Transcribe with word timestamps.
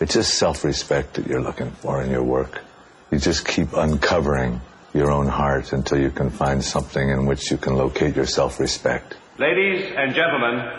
It's 0.00 0.14
just 0.14 0.38
self-respect 0.38 1.14
that 1.14 1.26
you're 1.26 1.42
looking 1.42 1.70
for 1.72 2.02
in 2.02 2.10
your 2.10 2.22
work. 2.22 2.62
You 3.10 3.18
just 3.18 3.46
keep 3.46 3.74
uncovering 3.74 4.62
your 4.94 5.10
own 5.10 5.26
heart 5.28 5.74
until 5.74 5.98
you 6.00 6.10
can 6.10 6.30
find 6.30 6.64
something 6.64 7.10
in 7.10 7.26
which 7.26 7.50
you 7.50 7.58
can 7.58 7.76
locate 7.76 8.16
your 8.16 8.24
self-respect. 8.24 9.14
Ladies 9.38 9.92
and 9.94 10.14
gentlemen, 10.14 10.72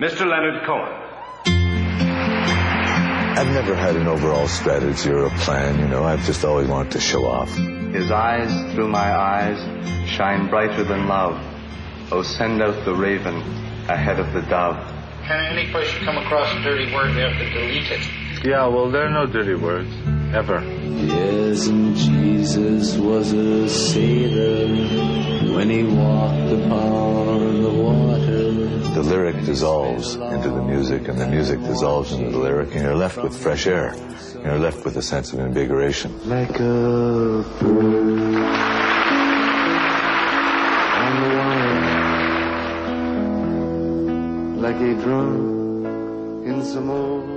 Mr. 0.00 0.26
Leonard 0.26 0.64
Cohen. 0.64 0.92
I've 3.36 3.48
never 3.48 3.76
had 3.76 3.94
an 3.94 4.08
overall 4.08 4.48
strategy 4.48 5.10
or 5.10 5.26
a 5.26 5.30
plan, 5.30 5.78
you 5.78 5.86
know. 5.86 6.02
I've 6.02 6.24
just 6.24 6.44
always 6.44 6.66
wanted 6.66 6.92
to 6.92 7.00
show 7.00 7.26
off. 7.26 7.50
His 7.54 8.10
eyes 8.10 8.74
through 8.74 8.88
my 8.88 9.14
eyes 9.14 10.08
shine 10.08 10.48
brighter 10.50 10.82
than 10.82 11.06
love. 11.06 11.40
Oh, 12.10 12.22
send 12.22 12.60
out 12.60 12.84
the 12.84 12.94
raven 12.94 13.36
ahead 13.88 14.18
of 14.18 14.32
the 14.32 14.42
dove. 14.42 14.93
And 15.26 15.58
any 15.58 15.70
place 15.70 15.92
you 15.94 16.00
come 16.00 16.18
across 16.18 16.54
a 16.54 16.62
dirty 16.62 16.92
word, 16.92 17.14
we 17.14 17.22
have 17.22 17.38
to 17.38 17.50
delete 17.50 17.90
it. 17.90 18.44
Yeah, 18.44 18.66
well, 18.66 18.90
there 18.90 19.06
are 19.06 19.10
no 19.10 19.24
dirty 19.24 19.54
words. 19.54 19.88
Ever. 20.34 20.62
Yes, 20.62 21.66
and 21.66 21.96
Jesus 21.96 22.96
was 22.98 23.32
a 23.32 23.66
sailor 23.68 24.68
when 25.56 25.70
he 25.70 25.82
walked 25.82 26.52
upon 26.52 27.62
the 27.62 27.70
water. 27.70 28.52
The 28.94 29.02
lyric 29.02 29.44
dissolves 29.46 30.14
into 30.16 30.50
the 30.50 30.62
music, 30.62 31.08
and 31.08 31.18
the 31.18 31.28
music 31.28 31.58
dissolves 31.60 32.12
into 32.12 32.30
the 32.30 32.38
lyric, 32.38 32.74
and 32.74 32.82
you're 32.82 32.94
left 32.94 33.16
with 33.16 33.34
fresh 33.34 33.66
air. 33.66 33.94
You're 34.42 34.58
left 34.58 34.84
with 34.84 34.96
a 34.98 35.02
sense 35.02 35.32
of 35.32 35.38
invigoration. 35.38 36.12
Like 36.28 36.60
a 36.60 37.44
bird 37.60 38.93
Like 44.74 44.82
a 44.82 45.12
in 46.50 46.64
some 46.64 46.90
old 46.90 47.33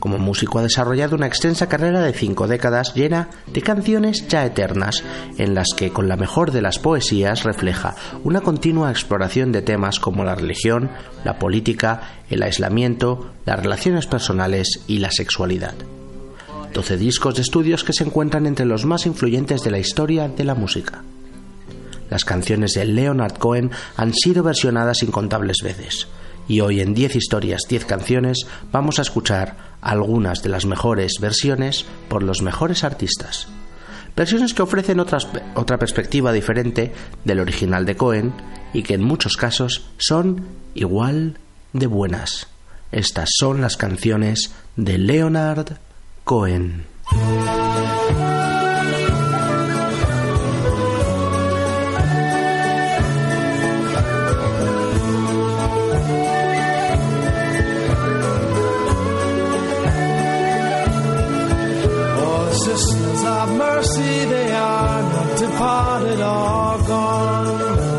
Como 0.00 0.18
músico 0.18 0.58
ha 0.58 0.62
desarrollado 0.62 1.14
una 1.14 1.26
extensa 1.26 1.68
carrera 1.68 2.00
de 2.00 2.14
cinco 2.14 2.48
décadas 2.48 2.94
llena 2.94 3.28
de 3.46 3.62
canciones 3.62 4.26
ya 4.26 4.44
eternas, 4.44 5.04
en 5.38 5.54
las 5.54 5.68
que 5.76 5.90
con 5.90 6.08
la 6.08 6.16
mejor 6.16 6.50
de 6.50 6.62
las 6.62 6.78
poesías 6.78 7.44
refleja 7.44 7.94
una 8.24 8.40
continua 8.40 8.90
exploración 8.90 9.52
de 9.52 9.62
temas 9.62 10.00
como 10.00 10.24
la 10.24 10.34
religión, 10.34 10.90
la 11.24 11.38
política, 11.38 12.00
el 12.28 12.42
aislamiento, 12.42 13.30
las 13.44 13.60
relaciones 13.60 14.06
personales 14.06 14.80
y 14.88 14.98
la 14.98 15.12
sexualidad. 15.12 15.74
12 16.72 16.96
discos 16.96 17.34
de 17.34 17.42
estudios 17.42 17.84
que 17.84 17.92
se 17.92 18.04
encuentran 18.04 18.46
entre 18.46 18.66
los 18.66 18.84
más 18.84 19.06
influyentes 19.06 19.62
de 19.62 19.70
la 19.70 19.78
historia 19.78 20.28
de 20.28 20.44
la 20.44 20.54
música. 20.54 21.02
Las 22.08 22.24
canciones 22.24 22.72
de 22.72 22.84
Leonard 22.84 23.38
Cohen 23.38 23.70
han 23.96 24.12
sido 24.14 24.42
versionadas 24.42 25.02
incontables 25.02 25.58
veces, 25.62 26.08
y 26.48 26.60
hoy 26.60 26.80
en 26.80 26.94
10 26.94 27.16
historias, 27.16 27.62
10 27.68 27.84
canciones 27.84 28.38
vamos 28.72 28.98
a 28.98 29.02
escuchar 29.02 29.56
algunas 29.80 30.42
de 30.42 30.48
las 30.48 30.66
mejores 30.66 31.12
versiones 31.20 31.86
por 32.08 32.22
los 32.22 32.42
mejores 32.42 32.82
artistas. 32.84 33.48
Versiones 34.16 34.54
que 34.54 34.62
ofrecen 34.62 34.98
otras- 34.98 35.28
otra 35.54 35.78
perspectiva 35.78 36.32
diferente 36.32 36.92
del 37.24 37.38
original 37.40 37.86
de 37.86 37.96
Cohen 37.96 38.32
y 38.74 38.82
que 38.82 38.94
en 38.94 39.04
muchos 39.04 39.36
casos 39.36 39.86
son 39.98 40.46
igual 40.74 41.38
de 41.72 41.86
buenas. 41.86 42.48
Estas 42.90 43.28
son 43.38 43.60
las 43.60 43.76
canciones 43.76 44.50
de 44.74 44.98
Leonard 44.98 45.74
Cohen. 46.30 46.84
Oh, 62.22 62.52
sisters 62.64 63.24
of 63.24 63.48
mercy, 63.56 64.24
they 64.26 64.52
are 64.52 65.02
not 65.02 65.36
departed 65.36 66.20
or 66.20 66.86
gone. 66.86 67.89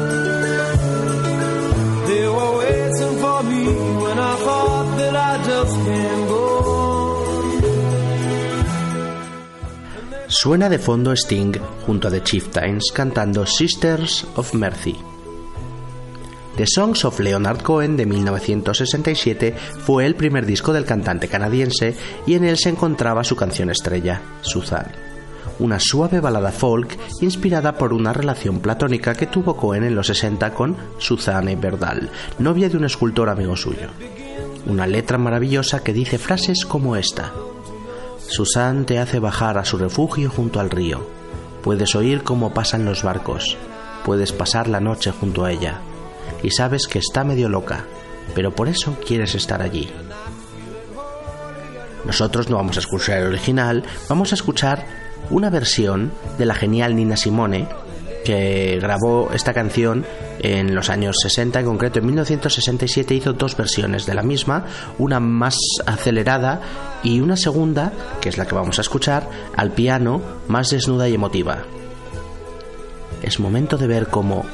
Suena 10.31 10.69
de 10.69 10.79
fondo 10.79 11.11
Sting 11.11 11.57
junto 11.85 12.07
a 12.07 12.11
The 12.11 12.23
Chieftains 12.23 12.93
cantando 12.93 13.45
Sisters 13.45 14.25
of 14.37 14.53
Mercy. 14.53 14.95
The 16.55 16.65
Songs 16.65 17.03
of 17.03 17.19
Leonard 17.19 17.61
Cohen 17.61 17.97
de 17.97 18.05
1967 18.05 19.53
fue 19.85 20.05
el 20.05 20.15
primer 20.15 20.45
disco 20.45 20.71
del 20.71 20.85
cantante 20.85 21.27
canadiense 21.27 21.97
y 22.25 22.35
en 22.35 22.45
él 22.45 22.57
se 22.57 22.69
encontraba 22.69 23.25
su 23.25 23.35
canción 23.35 23.69
estrella, 23.69 24.21
Suzanne, 24.39 24.95
una 25.59 25.81
suave 25.81 26.21
balada 26.21 26.53
folk 26.53 26.97
inspirada 27.19 27.77
por 27.77 27.91
una 27.91 28.13
relación 28.13 28.61
platónica 28.61 29.13
que 29.13 29.27
tuvo 29.27 29.57
Cohen 29.57 29.83
en 29.83 29.95
los 29.95 30.07
60 30.07 30.53
con 30.53 30.77
Suzanne 30.97 31.57
Verdal, 31.57 32.09
novia 32.39 32.69
de 32.69 32.77
un 32.77 32.85
escultor 32.85 33.27
amigo 33.27 33.57
suyo. 33.57 33.89
Una 34.65 34.87
letra 34.87 35.17
maravillosa 35.17 35.83
que 35.83 35.91
dice 35.91 36.17
frases 36.17 36.65
como 36.65 36.95
esta. 36.95 37.33
Susan 38.31 38.85
te 38.85 38.97
hace 38.97 39.19
bajar 39.19 39.57
a 39.57 39.65
su 39.65 39.77
refugio 39.77 40.29
junto 40.29 40.61
al 40.61 40.69
río. 40.69 41.05
Puedes 41.61 41.95
oír 41.95 42.23
cómo 42.23 42.53
pasan 42.53 42.85
los 42.85 43.03
barcos. 43.03 43.57
Puedes 44.05 44.31
pasar 44.31 44.69
la 44.69 44.79
noche 44.79 45.11
junto 45.11 45.43
a 45.43 45.51
ella. 45.51 45.81
Y 46.41 46.51
sabes 46.51 46.87
que 46.87 46.99
está 46.99 47.25
medio 47.25 47.49
loca, 47.49 47.83
pero 48.33 48.55
por 48.55 48.69
eso 48.69 48.95
quieres 49.05 49.35
estar 49.35 49.61
allí. 49.61 49.91
Nosotros 52.05 52.49
no 52.49 52.55
vamos 52.55 52.77
a 52.77 52.79
escuchar 52.79 53.17
el 53.17 53.27
original, 53.27 53.83
vamos 54.07 54.31
a 54.31 54.35
escuchar 54.35 54.85
una 55.29 55.49
versión 55.49 56.13
de 56.37 56.45
la 56.45 56.55
genial 56.55 56.95
Nina 56.95 57.17
Simone 57.17 57.67
que 58.23 58.79
grabó 58.81 59.29
esta 59.33 59.53
canción 59.53 60.05
en 60.39 60.73
los 60.75 60.89
años 60.89 61.17
60, 61.21 61.59
en 61.59 61.65
concreto 61.65 61.99
en 61.99 62.05
1967 62.05 63.13
hizo 63.15 63.33
dos 63.33 63.55
versiones 63.55 64.05
de 64.05 64.13
la 64.13 64.23
misma, 64.23 64.65
una 64.97 65.19
más 65.19 65.57
acelerada 65.85 66.61
y 67.03 67.19
una 67.19 67.35
segunda, 67.35 67.91
que 68.21 68.29
es 68.29 68.37
la 68.37 68.45
que 68.45 68.55
vamos 68.55 68.77
a 68.79 68.81
escuchar, 68.81 69.29
al 69.55 69.71
piano, 69.71 70.21
más 70.47 70.69
desnuda 70.69 71.07
y 71.09 71.15
emotiva. 71.15 71.63
Es 73.21 73.39
momento 73.39 73.77
de 73.77 73.87
ver 73.87 74.07
cómo 74.07 74.45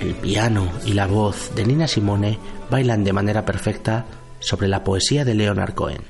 el 0.00 0.14
piano 0.14 0.70
y 0.84 0.94
la 0.94 1.06
voz 1.06 1.54
de 1.54 1.64
Nina 1.64 1.86
Simone 1.86 2.38
bailan 2.70 3.04
de 3.04 3.12
manera 3.12 3.44
perfecta 3.44 4.06
sobre 4.40 4.68
la 4.68 4.82
poesía 4.82 5.24
de 5.24 5.34
Leonard 5.34 5.74
Cohen. 5.74 6.02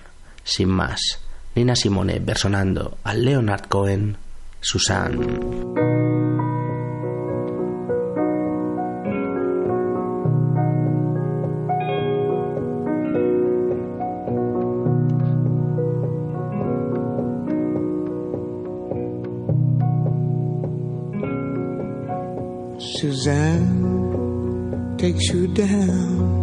Sin 0.43 0.69
más, 0.69 1.21
Nina 1.55 1.77
Simone 1.77 2.21
versonando 2.21 2.99
a 3.05 3.15
Leonard 3.15 3.69
Cohen, 3.69 4.17
Susan. 4.61 5.85
Suzanne 23.05 24.97
takes 24.97 25.29
you 25.29 25.47
down 25.49 26.41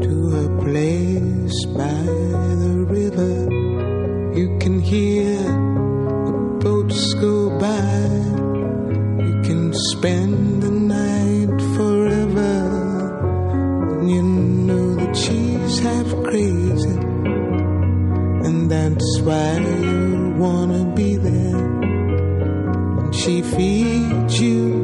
to 0.00 0.12
a 0.42 0.48
place 0.64 1.66
by 1.66 2.02
the 2.62 2.86
river. 2.88 3.34
You 4.38 4.56
can 4.58 4.80
hear 4.80 5.36
the 5.36 6.32
boats 6.64 7.12
go 7.20 7.50
by. 7.58 8.08
You 9.22 9.42
can 9.42 9.74
spend 9.90 10.62
the 10.62 10.70
night 10.70 11.60
forever. 11.76 12.56
And 13.98 14.10
you 14.10 14.22
know 14.22 14.94
that 14.94 15.14
she's 15.14 15.78
half 15.80 16.06
crazy, 16.24 16.96
and 18.48 18.70
that's 18.70 19.20
why 19.20 19.58
you 19.58 20.32
wanna 20.38 20.86
be 20.94 21.18
there. 21.18 21.82
And 23.00 23.14
she 23.14 23.42
feeds 23.42 24.40
you 24.40 24.83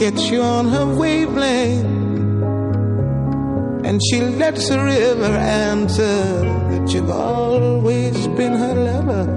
gets 0.00 0.30
you 0.30 0.40
on 0.40 0.66
her 0.66 0.86
wavelength. 0.96 1.84
And 3.84 4.00
she 4.02 4.22
lets 4.22 4.70
the 4.70 4.78
river 4.78 5.26
answer 5.26 6.22
that 6.70 6.90
you've 6.94 7.10
always 7.10 8.16
been 8.28 8.54
her 8.54 8.74
lover. 8.74 9.36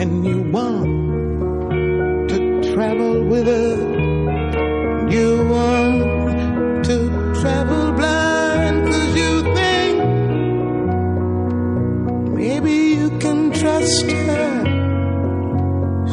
and 0.00 0.24
you 0.24 0.42
want 0.52 2.28
to 2.30 2.72
travel 2.72 3.24
with 3.24 3.46
her. 3.46 3.87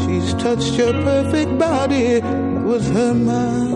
She's 0.05 0.33
touched 0.35 0.75
your 0.75 0.93
perfect 0.93 1.57
body 1.59 2.21
with 2.63 2.89
her 2.93 3.13
mind. 3.13 3.74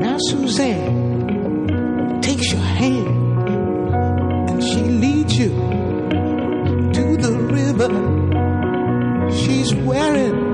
Now, 0.00 0.16
Suzanne 0.28 2.20
takes 2.20 2.52
your 2.52 2.60
hand 2.60 3.48
and 4.50 4.62
she 4.62 4.80
leads 4.80 5.38
you 5.38 5.50
to 6.92 7.16
the 7.16 7.32
river. 7.58 7.90
She's 9.32 9.74
wearing 9.74 10.52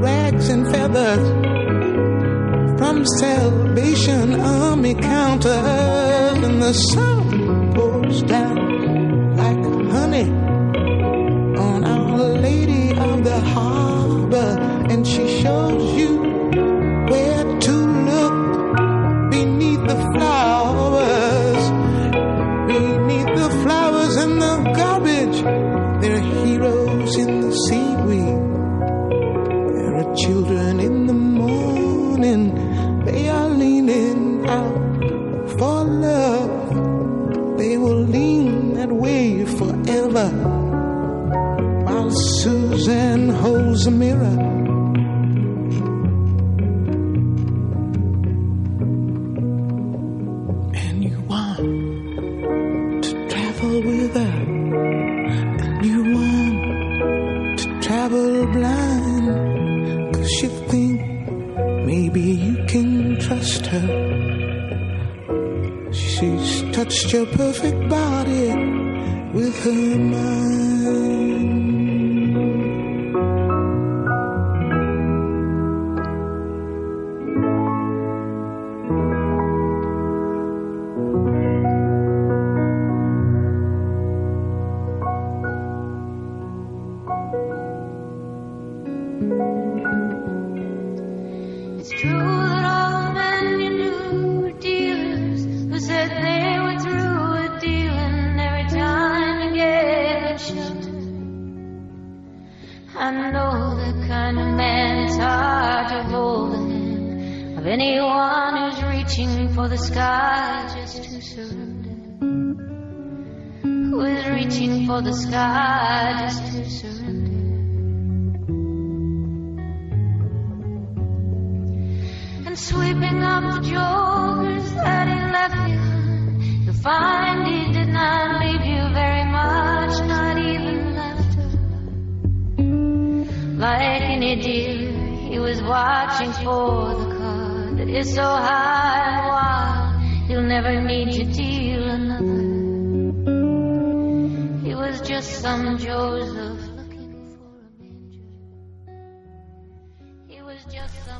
rags 0.00 0.48
and 0.48 0.66
feathers 0.70 1.24
from 2.78 3.06
Salvation 3.18 4.40
Army 4.40 4.94
counters, 4.94 6.44
in 6.44 6.60
the 6.60 6.72
sun 6.72 7.21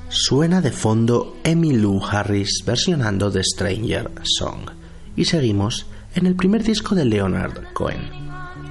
Suena 0.09 0.61
de 0.63 0.71
fondo 0.71 1.37
Emmylou 1.45 2.01
Harris 2.05 2.63
versionando 2.65 3.31
The 3.31 3.43
Stranger 3.43 4.11
Song. 4.23 4.71
Y 5.17 5.27
seguimos 5.27 5.87
en 6.15 6.25
el 6.27 6.35
primer 6.35 6.63
disco 6.63 6.95
de 6.95 7.05
Leonard 7.05 7.73
Cohen. 7.75 8.11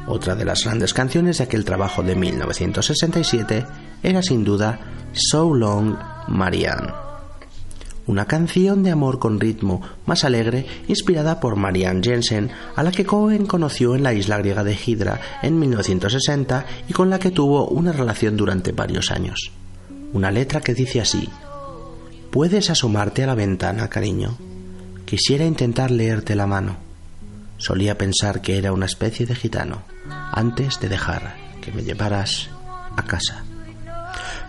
Otra 0.08 0.36
de 0.36 0.46
las 0.46 0.64
grandes 0.64 0.94
canciones 0.94 1.38
de 1.38 1.44
aquel 1.44 1.64
trabajo 1.64 2.02
de 2.02 2.16
1967 2.16 3.66
era 4.04 4.22
sin 4.22 4.44
duda 4.44 4.80
So 5.14 5.54
Long 5.54 5.96
Marianne. 6.28 6.92
Una 8.08 8.26
canción 8.26 8.84
de 8.84 8.92
amor 8.92 9.20
con 9.20 9.40
ritmo 9.40 9.82
más 10.06 10.24
alegre 10.24 10.66
inspirada 10.88 11.40
por 11.40 11.56
Marianne 11.56 12.02
Jensen, 12.04 12.50
a 12.76 12.84
la 12.84 12.92
que 12.92 13.06
Cohen 13.06 13.46
conoció 13.46 13.96
en 13.96 14.04
la 14.04 14.14
isla 14.14 14.38
griega 14.38 14.64
de 14.64 14.76
Hydra 14.76 15.22
en 15.44 15.60
1960 15.60 16.66
y 16.90 16.94
con 16.94 17.10
la 17.10 17.20
que 17.20 17.32
tuvo 17.32 17.68
una 17.68 17.92
relación 17.92 18.36
durante 18.36 18.72
varios 18.72 19.12
años. 19.12 19.52
Una 20.14 20.32
letra 20.32 20.62
que 20.62 20.74
dice 20.74 21.00
así, 21.00 21.30
¿Puedes 22.32 22.70
asomarte 22.70 23.24
a 23.24 23.28
la 23.28 23.36
ventana, 23.36 23.90
cariño? 23.90 24.38
Quisiera 25.06 25.46
intentar 25.46 25.92
leerte 25.92 26.34
la 26.34 26.48
mano. 26.48 26.78
Solía 27.58 27.98
pensar 27.98 28.42
que 28.42 28.58
era 28.58 28.72
una 28.72 28.86
especie 28.86 29.26
de 29.26 29.36
gitano, 29.36 29.84
antes 30.32 30.80
de 30.80 30.88
dejar 30.88 31.36
que 31.62 31.74
me 31.74 31.84
llevaras 31.84 32.50
a 32.96 33.04
casa. 33.04 33.44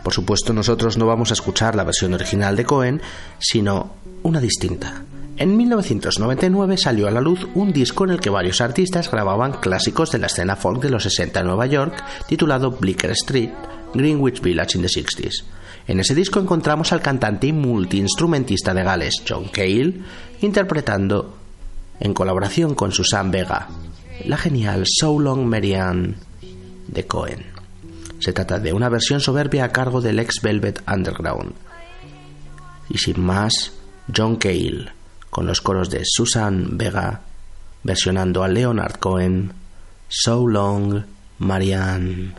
Por 0.02 0.12
supuesto, 0.12 0.52
nosotros 0.52 0.96
no 0.98 1.06
vamos 1.06 1.30
a 1.30 1.34
escuchar 1.34 1.76
la 1.76 1.84
versión 1.84 2.14
original 2.14 2.56
de 2.56 2.64
Cohen, 2.64 3.00
sino 3.38 3.94
una 4.22 4.40
distinta. 4.40 5.04
En 5.36 5.56
1999 5.56 6.76
salió 6.76 7.08
a 7.08 7.10
la 7.10 7.20
luz 7.20 7.46
un 7.54 7.72
disco 7.72 8.04
en 8.04 8.10
el 8.10 8.20
que 8.20 8.30
varios 8.30 8.60
artistas 8.60 9.10
grababan 9.10 9.52
clásicos 9.52 10.12
de 10.12 10.18
la 10.18 10.26
escena 10.26 10.56
folk 10.56 10.82
de 10.82 10.90
los 10.90 11.04
60 11.04 11.40
en 11.40 11.46
Nueva 11.46 11.66
York, 11.66 12.04
titulado 12.26 12.72
Bleecker 12.72 13.12
Street, 13.12 13.50
Greenwich 13.94 14.40
Village 14.40 14.76
in 14.76 14.82
the 14.82 14.88
60s. 14.88 15.44
En 15.86 16.00
ese 16.00 16.14
disco 16.14 16.38
encontramos 16.38 16.92
al 16.92 17.00
cantante 17.00 17.48
y 17.48 17.52
multiinstrumentista 17.52 18.74
de 18.74 18.84
Gales, 18.84 19.22
John 19.28 19.48
Cale, 19.48 19.94
interpretando, 20.42 21.36
en 21.98 22.14
colaboración 22.14 22.74
con 22.74 22.92
Susan 22.92 23.30
Vega, 23.30 23.68
la 24.26 24.36
genial 24.36 24.84
So 24.86 25.18
Long 25.18 25.44
Marianne 25.44 26.14
de 26.88 27.06
Cohen. 27.06 27.51
Se 28.22 28.32
trata 28.32 28.60
de 28.60 28.72
una 28.72 28.88
versión 28.88 29.18
soberbia 29.20 29.64
a 29.64 29.72
cargo 29.72 30.00
del 30.00 30.20
ex 30.20 30.40
Velvet 30.40 30.80
Underground. 30.88 31.54
Y 32.88 32.98
sin 32.98 33.20
más, 33.20 33.72
John 34.16 34.36
Cale, 34.36 34.92
con 35.28 35.44
los 35.44 35.60
coros 35.60 35.90
de 35.90 36.02
Susan 36.04 36.78
Vega, 36.78 37.22
versionando 37.82 38.44
a 38.44 38.48
Leonard 38.48 39.00
Cohen, 39.00 39.52
So 40.06 40.46
Long 40.46 41.02
Marianne. 41.40 42.32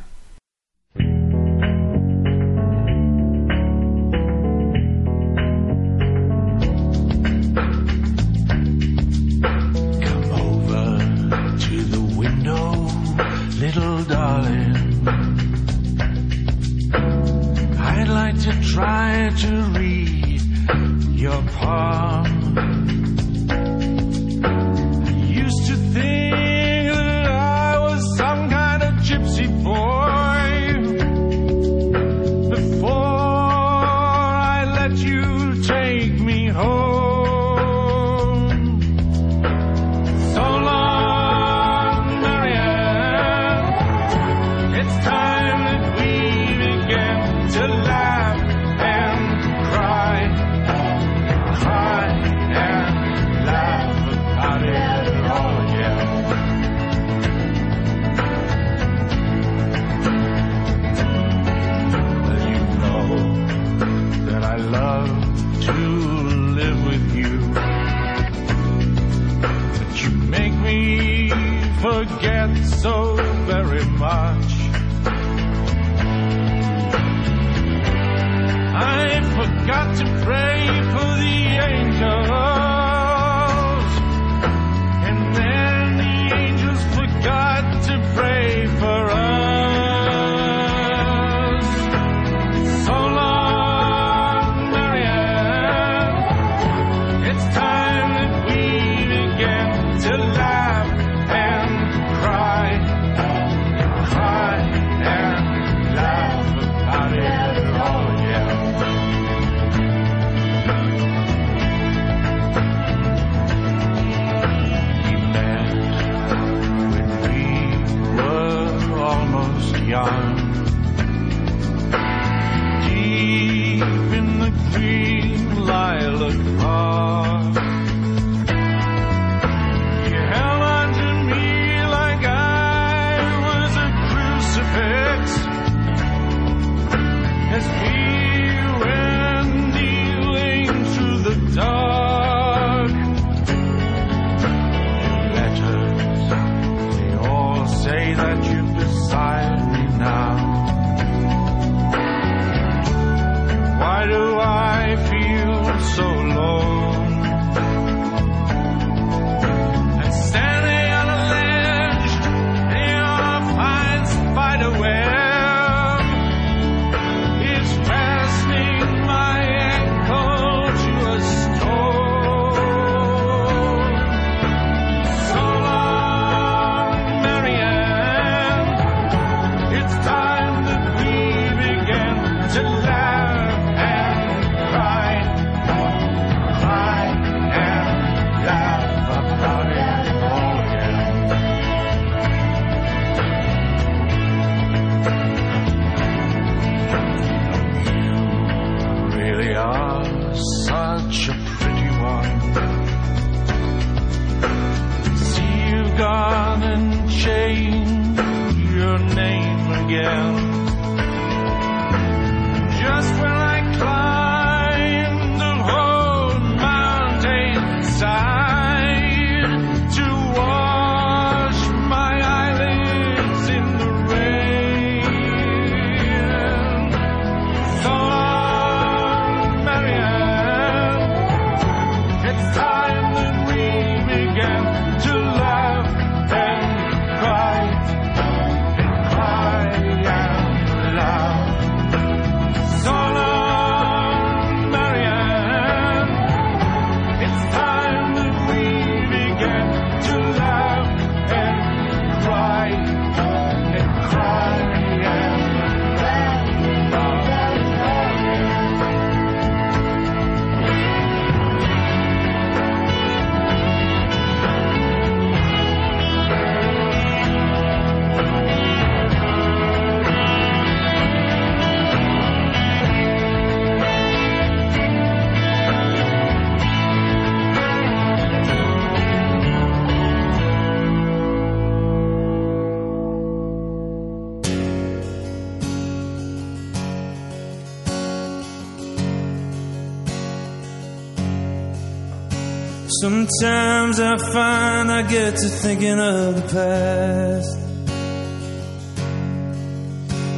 Sometimes 293.24 294.02
I 294.02 294.18
find 294.18 294.92
I 294.92 295.02
get 295.04 295.38
to 295.38 295.48
thinking 295.48 295.98
of 295.98 296.36
the 296.36 296.42
past. 296.42 297.58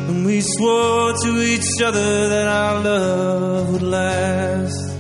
When 0.08 0.24
we 0.24 0.42
swore 0.42 1.14
to 1.24 1.32
each 1.42 1.82
other 1.84 2.30
that 2.30 2.48
our 2.48 2.84
love 2.84 3.74
would 3.74 3.82
last. 3.82 4.94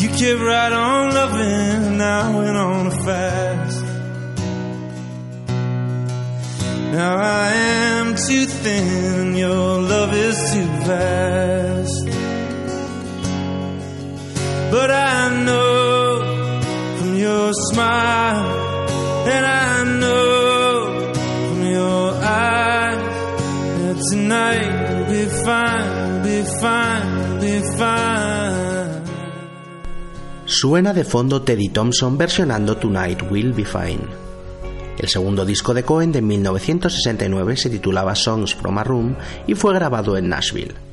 You 0.00 0.08
kept 0.08 0.40
right 0.40 0.72
on 0.72 1.14
loving, 1.14 1.92
and 1.92 2.02
I 2.02 2.34
went 2.34 2.56
on 2.56 2.86
a 2.86 3.04
fast. 3.04 3.84
Now 6.92 7.16
I 7.18 7.52
am 7.52 8.14
too 8.14 8.46
thin, 8.46 9.20
and 9.20 9.36
your 9.36 9.82
love 9.82 10.14
is 10.14 10.52
too 10.52 10.66
vast. 10.86 11.51
But 14.72 14.90
I 14.90 15.28
know 15.44 16.22
from 16.96 17.14
your 17.14 17.52
smile, 17.52 18.40
and 19.28 19.44
I 19.44 19.84
know 20.00 21.12
from 21.12 21.62
your 21.70 22.14
eyes 22.14 22.96
that 23.76 23.98
tonight 24.10 24.72
will 24.88 25.04
be 25.12 25.26
fine, 25.44 26.22
be 26.22 26.42
fine, 26.58 27.38
be 27.38 27.60
fine. 27.76 29.02
Suena 30.46 30.94
de 30.94 31.04
fondo 31.04 31.42
Teddy 31.42 31.68
Thompson 31.68 32.16
versionando 32.16 32.78
Tonight 32.78 33.30
Will 33.30 33.52
Be 33.52 33.66
Fine. 33.66 34.06
El 34.96 35.08
segundo 35.10 35.44
disco 35.44 35.74
de 35.74 35.82
Cohen 35.82 36.12
de 36.12 36.22
1969 36.22 37.58
se 37.58 37.68
titulaba 37.68 38.14
Songs 38.14 38.54
from 38.54 38.78
a 38.78 38.84
Room 38.84 39.16
y 39.46 39.54
fue 39.54 39.74
grabado 39.74 40.16
en 40.16 40.30
Nashville. 40.30 40.91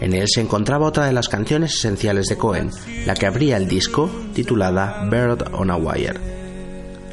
En 0.00 0.12
él 0.12 0.26
se 0.28 0.40
encontraba 0.40 0.86
otra 0.86 1.06
de 1.06 1.12
las 1.12 1.28
canciones 1.28 1.74
esenciales 1.74 2.26
de 2.26 2.36
Cohen, 2.36 2.70
la 3.06 3.14
que 3.14 3.26
abría 3.26 3.56
el 3.56 3.68
disco, 3.68 4.10
titulada 4.34 5.06
Bird 5.10 5.54
on 5.54 5.70
a 5.70 5.76
Wire. 5.76 6.20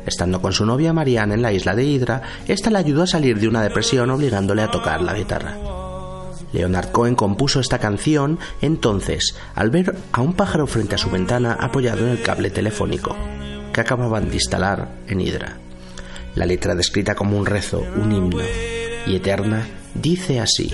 Estando 0.06 0.41
con 0.41 0.52
su 0.52 0.65
novia 0.65 0.94
Marianne 0.94 1.36
en 1.36 1.41
la 1.41 1.54
isla 1.54 1.76
de 1.76 1.86
Hydra, 1.86 2.22
esta 2.48 2.70
le 2.70 2.80
ayudó 2.80 3.04
a 3.04 3.08
salir 3.08 3.39
de 3.39 3.48
una 3.48 3.62
depresión 3.62 4.10
obligándole 4.10 4.63
a 4.63 4.72
tocar 4.72 5.02
la 5.02 5.13
guitarra. 5.13 5.56
Leonard 6.54 6.91
Cohen 6.91 7.15
compuso 7.15 7.60
esta 7.60 7.80
canción 7.80 8.39
entonces 8.62 9.36
al 9.56 9.70
ver 9.70 9.96
a 10.12 10.22
un 10.22 10.34
pájaro 10.34 10.67
frente 10.67 10.96
a 10.96 10.98
su 10.98 11.10
ventana 11.10 11.54
apoyado 11.54 12.06
en 12.06 12.10
el 12.10 12.22
cable 12.22 12.50
telefónico 12.50 13.15
que 13.72 13.82
acababan 13.82 14.28
de 14.28 14.36
instalar 14.36 14.89
en 15.08 15.22
Hydra. 15.22 15.58
La 16.36 16.46
letra 16.46 16.76
descrita 16.76 17.15
como 17.15 17.38
un 17.38 17.46
rezo, 17.46 17.86
un 17.96 18.12
himno 18.12 18.41
y 19.06 19.15
eterna 19.15 19.67
dice 19.94 20.39
así: 20.39 20.74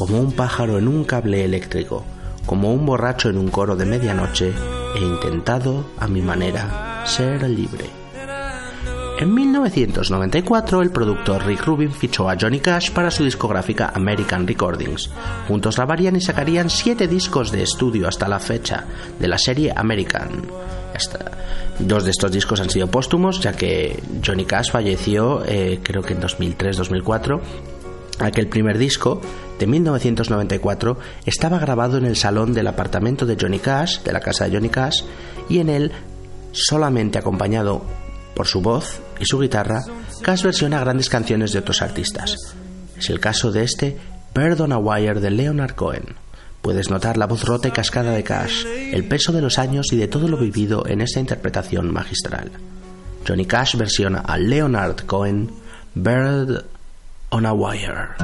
como 0.00 0.18
un 0.18 0.32
pájaro 0.32 0.78
en 0.78 0.88
un 0.88 1.04
cable 1.04 1.44
eléctrico, 1.44 2.06
como 2.46 2.72
un 2.72 2.86
borracho 2.86 3.28
en 3.28 3.36
un 3.36 3.50
coro 3.50 3.76
de 3.76 3.84
medianoche, 3.84 4.50
he 4.96 4.98
intentado, 4.98 5.84
a 5.98 6.08
mi 6.08 6.22
manera, 6.22 7.02
ser 7.04 7.46
libre. 7.46 7.84
En 9.18 9.34
1994, 9.34 10.80
el 10.80 10.90
productor 10.90 11.44
Rick 11.44 11.66
Rubin 11.66 11.92
fichó 11.92 12.30
a 12.30 12.36
Johnny 12.40 12.60
Cash 12.60 12.92
para 12.92 13.10
su 13.10 13.24
discográfica 13.24 13.92
American 13.94 14.46
Recordings. 14.46 15.10
Juntos 15.46 15.76
grabarían 15.76 16.16
y 16.16 16.22
sacarían 16.22 16.70
siete 16.70 17.06
discos 17.06 17.52
de 17.52 17.62
estudio 17.62 18.08
hasta 18.08 18.26
la 18.26 18.40
fecha 18.40 18.86
de 19.18 19.28
la 19.28 19.36
serie 19.36 19.70
American. 19.76 20.46
Dos 21.78 22.04
de 22.04 22.10
estos 22.10 22.32
discos 22.32 22.58
han 22.62 22.70
sido 22.70 22.86
póstumos, 22.86 23.38
ya 23.40 23.52
que 23.52 24.02
Johnny 24.24 24.46
Cash 24.46 24.70
falleció, 24.70 25.44
eh, 25.44 25.80
creo 25.82 26.00
que 26.00 26.14
en 26.14 26.22
2003-2004. 26.22 27.40
Aquel 28.20 28.48
primer 28.48 28.76
disco, 28.76 29.20
de 29.58 29.66
1994, 29.66 30.98
estaba 31.24 31.58
grabado 31.58 31.96
en 31.96 32.04
el 32.04 32.16
salón 32.16 32.52
del 32.52 32.66
apartamento 32.66 33.24
de 33.24 33.36
Johnny 33.40 33.58
Cash, 33.58 34.02
de 34.02 34.12
la 34.12 34.20
casa 34.20 34.44
de 34.44 34.52
Johnny 34.54 34.68
Cash, 34.68 35.02
y 35.48 35.58
en 35.58 35.70
él 35.70 35.92
solamente 36.52 37.18
acompañado 37.18 37.82
Por 38.34 38.46
su 38.46 38.60
voz 38.60 39.00
y 39.18 39.24
su 39.24 39.38
guitarra, 39.38 39.82
Cash 40.22 40.44
versiona 40.44 40.80
grandes 40.80 41.08
canciones 41.08 41.52
de 41.52 41.58
otros 41.58 41.82
artistas. 41.82 42.36
Es 42.96 43.10
el 43.10 43.20
caso 43.20 43.50
de 43.52 43.64
este 43.64 43.98
Bird 44.34 44.60
on 44.60 44.72
a 44.72 44.78
Wire 44.78 45.20
de 45.20 45.30
Leonard 45.30 45.74
Cohen. 45.74 46.14
Puedes 46.62 46.90
notar 46.90 47.16
la 47.16 47.26
voz 47.26 47.44
rota 47.44 47.68
y 47.68 47.70
cascada 47.70 48.12
de 48.12 48.22
Cash, 48.22 48.66
el 48.66 49.04
peso 49.08 49.32
de 49.32 49.40
los 49.40 49.58
años 49.58 49.86
y 49.92 49.96
de 49.96 50.08
todo 50.08 50.28
lo 50.28 50.36
vivido 50.36 50.86
en 50.86 51.00
esta 51.00 51.20
interpretación 51.20 51.90
magistral. 51.90 52.50
Johnny 53.26 53.46
Cash 53.46 53.76
versiona 53.76 54.20
a 54.20 54.36
Leonard 54.36 55.06
Cohen 55.06 55.50
Bird 55.94 56.64
on 57.32 57.46
a 57.46 57.54
Wire. 57.54 58.16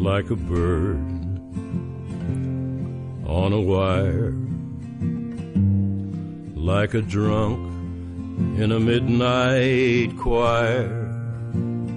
like 0.00 0.30
a 0.30 0.36
bird 0.36 0.98
on 3.26 3.52
a 3.52 3.60
wire, 3.60 4.34
like 6.56 6.94
a 6.94 7.02
drunk 7.02 7.58
in 8.58 8.72
a 8.72 8.80
midnight 8.80 10.16
choir. 10.18 11.06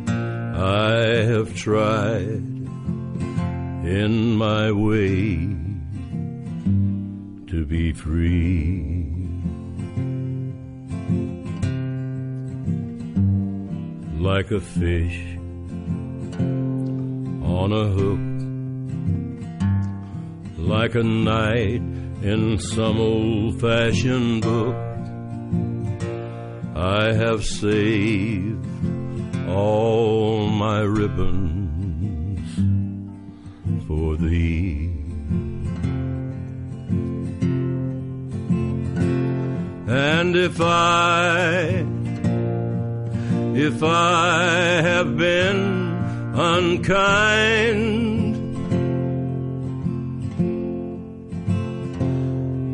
I 0.06 1.24
have 1.32 1.56
tried 1.56 2.43
in 3.86 4.36
my 4.36 4.72
way 4.72 5.53
to 7.63 7.69
be 7.69 7.93
free. 7.93 9.06
Like 14.19 14.52
a 14.52 14.60
fish 14.60 15.38
on 17.60 17.71
a 17.71 17.86
hook, 17.97 18.19
like 20.58 20.95
a 20.95 21.04
knight 21.04 21.82
in 22.32 22.60
some 22.60 22.99
old 22.99 23.62
fashioned 23.62 24.41
book. 24.41 24.76
I 26.76 27.13
have 27.13 27.45
saved 27.45 28.65
all 29.47 30.47
my 30.47 30.82
ribbons 30.82 32.39
for 33.88 34.17
thee. 34.17 34.92
And 39.95 40.36
if 40.36 40.60
I, 40.60 41.86
if 43.56 43.84
I 43.84 44.82
have 44.82 45.15
been 45.17 45.84
unkind. 46.36 47.93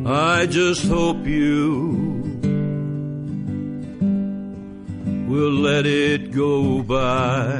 I 0.07 0.45
just 0.45 0.87
hope 0.87 1.25
you 1.25 1.99
will 5.27 5.51
let 5.51 5.85
it 5.85 6.31
go 6.31 6.81
by. 6.83 7.59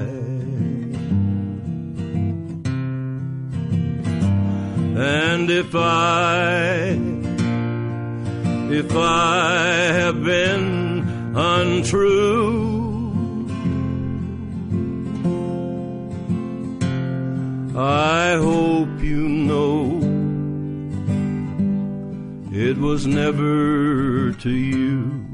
And 5.01 5.49
if 5.49 5.75
I, 5.75 7.08
if 8.71 8.95
I 8.95 9.65
have 9.99 10.23
been 10.23 11.34
untrue, 11.36 13.10
I 17.75 18.36
hope 18.36 19.01
you 19.01 19.27
know 19.27 19.99
it 22.51 22.77
was 22.77 23.08
never 23.08 24.34
to 24.34 24.49
you. 24.51 25.25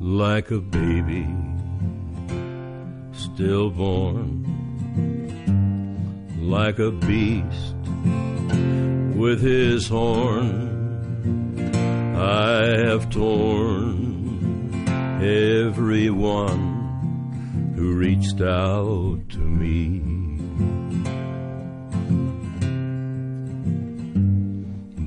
Like 0.00 0.50
a 0.50 0.60
baby 0.60 1.26
stillborn, 3.12 4.44
like 6.40 6.78
a 6.78 6.90
beast 6.90 7.77
with 9.18 9.42
his 9.42 9.88
horn, 9.88 11.58
I 12.16 12.86
have 12.86 13.10
torn 13.10 14.72
everyone 15.20 16.76
who 17.74 17.96
reached 17.96 18.40
out 18.40 19.28
to 19.30 19.38
me. 19.38 19.98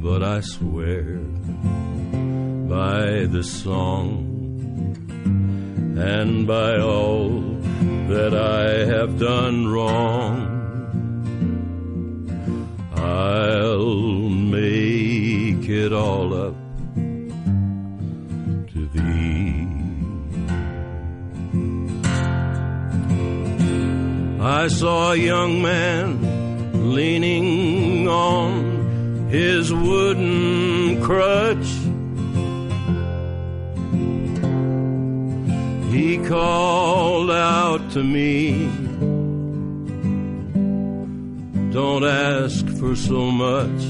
But 0.04 0.24
I 0.24 0.42
swear 0.42 1.20
by 2.68 3.28
the 3.28 3.44
song 3.44 4.28
and 5.98 6.46
by 6.46 6.80
all 6.82 7.30
that 8.10 8.34
I 8.34 8.86
have 8.94 9.18
done 9.18 9.68
wrong, 9.72 10.61
I'll 13.02 14.30
make 14.30 15.68
it 15.68 15.92
all 15.92 16.34
up 16.34 16.56
to 18.74 18.88
thee. 18.94 19.68
I 24.40 24.68
saw 24.68 25.14
a 25.14 25.16
young 25.16 25.62
man 25.62 26.94
leaning 26.94 28.08
on 28.08 29.30
his 29.30 29.74
wooden 29.74 31.02
crutch. 31.02 31.70
He 35.92 36.18
called 36.28 37.32
out 37.32 37.92
to 37.92 38.04
me, 38.04 38.70
Don't 41.72 42.04
ask 42.04 42.68
for 42.80 42.98
so 42.98 43.32
much. 43.32 43.82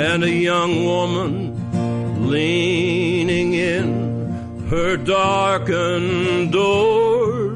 And 0.00 0.24
a 0.24 0.30
young 0.30 0.86
woman 0.86 2.30
leaning 2.30 3.52
in 3.52 4.66
her 4.70 4.96
darkened 4.96 6.52
door. 6.52 7.50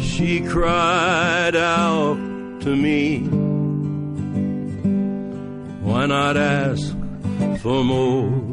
She 0.00 0.42
cried 0.42 1.56
out 1.56 2.18
to 2.60 2.76
me, 2.76 3.20
Why 5.80 6.04
not 6.04 6.36
ask 6.36 6.94
for 7.62 7.82
more? 7.82 8.43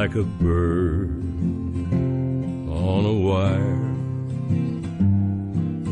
Like 0.00 0.14
a 0.14 0.22
bird 0.22 1.10
on 2.70 3.04
a 3.04 3.12
wire, 3.12 3.84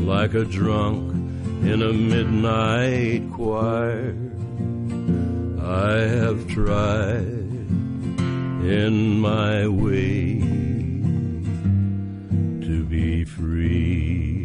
like 0.03 0.33
a 0.33 0.45
drunk 0.45 1.13
in 1.61 1.83
a 1.83 1.93
midnight 1.93 3.31
choir. 3.31 4.15
I 5.61 5.91
have 6.17 6.47
tried 6.47 7.51
in 8.65 9.19
my 9.19 9.67
way 9.67 10.39
to 12.65 12.83
be 12.85 13.25
free. 13.25 14.38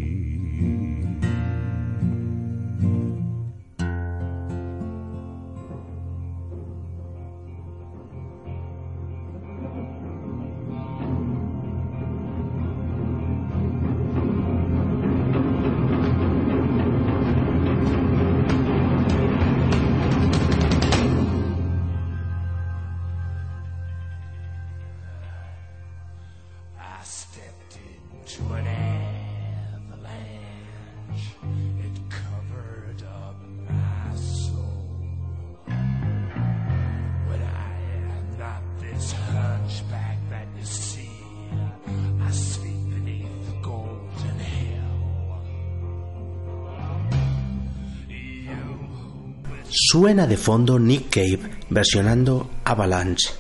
Suena 49.77 50.29
de 50.29 50.37
fondo 50.37 50.79
Nick 50.79 51.11
Cave 51.11 51.41
versionando 51.69 52.49
Avalanche. 52.65 53.31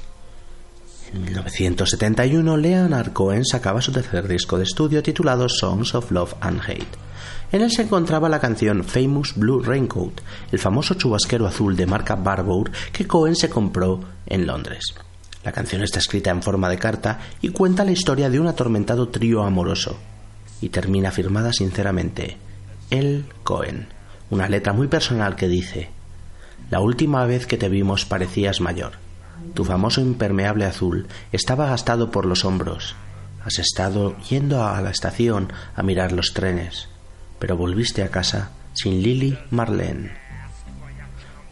En 1.12 1.22
1971, 1.22 2.56
Leonard 2.56 3.12
Cohen 3.12 3.44
sacaba 3.44 3.80
su 3.80 3.92
tercer 3.92 4.26
disco 4.26 4.58
de 4.58 4.64
estudio 4.64 5.00
titulado 5.00 5.48
Songs 5.48 5.94
of 5.94 6.10
Love 6.10 6.34
and 6.40 6.60
Hate. 6.60 6.88
En 7.52 7.62
él 7.62 7.70
se 7.70 7.82
encontraba 7.82 8.28
la 8.28 8.40
canción 8.40 8.82
Famous 8.82 9.36
Blue 9.36 9.62
Raincoat, 9.62 10.22
el 10.50 10.58
famoso 10.58 10.94
chubasquero 10.94 11.46
azul 11.46 11.76
de 11.76 11.86
marca 11.86 12.16
Barbour 12.16 12.72
que 12.92 13.06
Cohen 13.06 13.36
se 13.36 13.48
compró 13.48 14.00
en 14.26 14.44
Londres. 14.44 14.82
La 15.44 15.52
canción 15.52 15.84
está 15.84 16.00
escrita 16.00 16.32
en 16.32 16.42
forma 16.42 16.68
de 16.68 16.78
carta 16.78 17.20
y 17.42 17.50
cuenta 17.50 17.84
la 17.84 17.92
historia 17.92 18.28
de 18.28 18.40
un 18.40 18.48
atormentado 18.48 19.08
trío 19.08 19.44
amoroso. 19.44 19.96
Y 20.60 20.70
termina 20.70 21.12
firmada 21.12 21.52
sinceramente. 21.52 22.38
El 22.90 23.26
Cohen. 23.44 23.86
Una 24.30 24.48
letra 24.48 24.72
muy 24.72 24.88
personal 24.88 25.36
que 25.36 25.46
dice: 25.46 25.93
La 26.70 26.80
última 26.80 27.26
vez 27.26 27.46
que 27.46 27.58
te 27.58 27.68
vimos 27.68 28.04
parecías 28.04 28.60
mayor. 28.60 28.92
Tu 29.54 29.64
famoso 29.64 30.00
impermeable 30.00 30.64
azul 30.64 31.06
estaba 31.32 31.66
gastado 31.66 32.10
por 32.10 32.26
los 32.26 32.44
hombros. 32.44 32.96
Has 33.44 33.58
estado 33.58 34.16
yendo 34.28 34.64
a 34.64 34.80
la 34.80 34.90
estación 34.90 35.52
a 35.76 35.82
mirar 35.82 36.12
los 36.12 36.32
trenes, 36.32 36.88
pero 37.38 37.56
volviste 37.56 38.02
a 38.02 38.10
casa 38.10 38.50
sin 38.72 39.02
Lily 39.02 39.38
Marlene. 39.50 40.24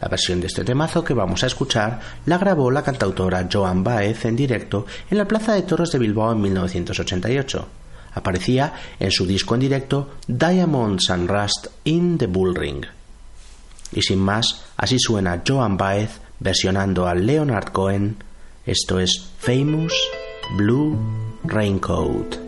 La 0.00 0.08
versión 0.08 0.40
de 0.40 0.48
este 0.48 0.64
temazo 0.64 1.04
que 1.04 1.14
vamos 1.14 1.44
a 1.44 1.46
escuchar 1.46 2.00
la 2.26 2.38
grabó 2.38 2.72
la 2.72 2.82
cantautora 2.82 3.46
Joan 3.50 3.84
Baez 3.84 4.24
en 4.24 4.34
directo 4.34 4.84
en 5.08 5.18
la 5.18 5.28
Plaza 5.28 5.52
de 5.52 5.62
Toros 5.62 5.92
de 5.92 6.00
Bilbao 6.00 6.32
en 6.32 6.40
1988. 6.40 7.68
Aparecía 8.14 8.72
en 8.98 9.12
su 9.12 9.26
disco 9.26 9.54
en 9.54 9.60
directo 9.60 10.14
Diamonds 10.26 11.08
and 11.10 11.30
Rust 11.30 11.68
in 11.84 12.18
the 12.18 12.26
Bull 12.26 12.54
Ring. 12.54 12.84
Y 13.92 14.02
sin 14.02 14.18
más, 14.18 14.64
así 14.76 14.98
suena 14.98 15.42
Joan 15.46 15.76
Baez 15.76 16.20
versionando 16.40 17.06
a 17.06 17.14
Leonard 17.14 17.72
Cohen. 17.72 18.16
Esto 18.66 18.98
es 18.98 19.30
Famous 19.38 19.92
Blue 20.56 20.96
Raincoat. 21.44 22.41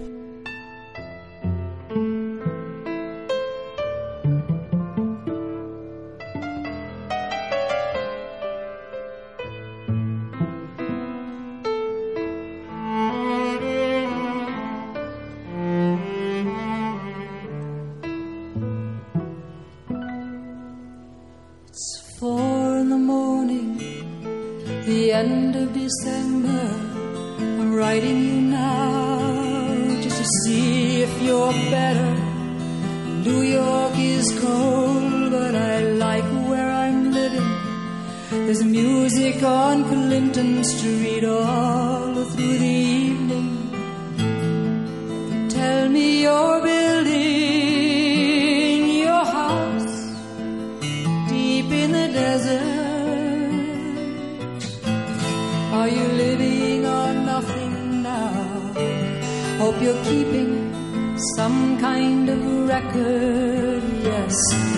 Christ. 64.35 64.74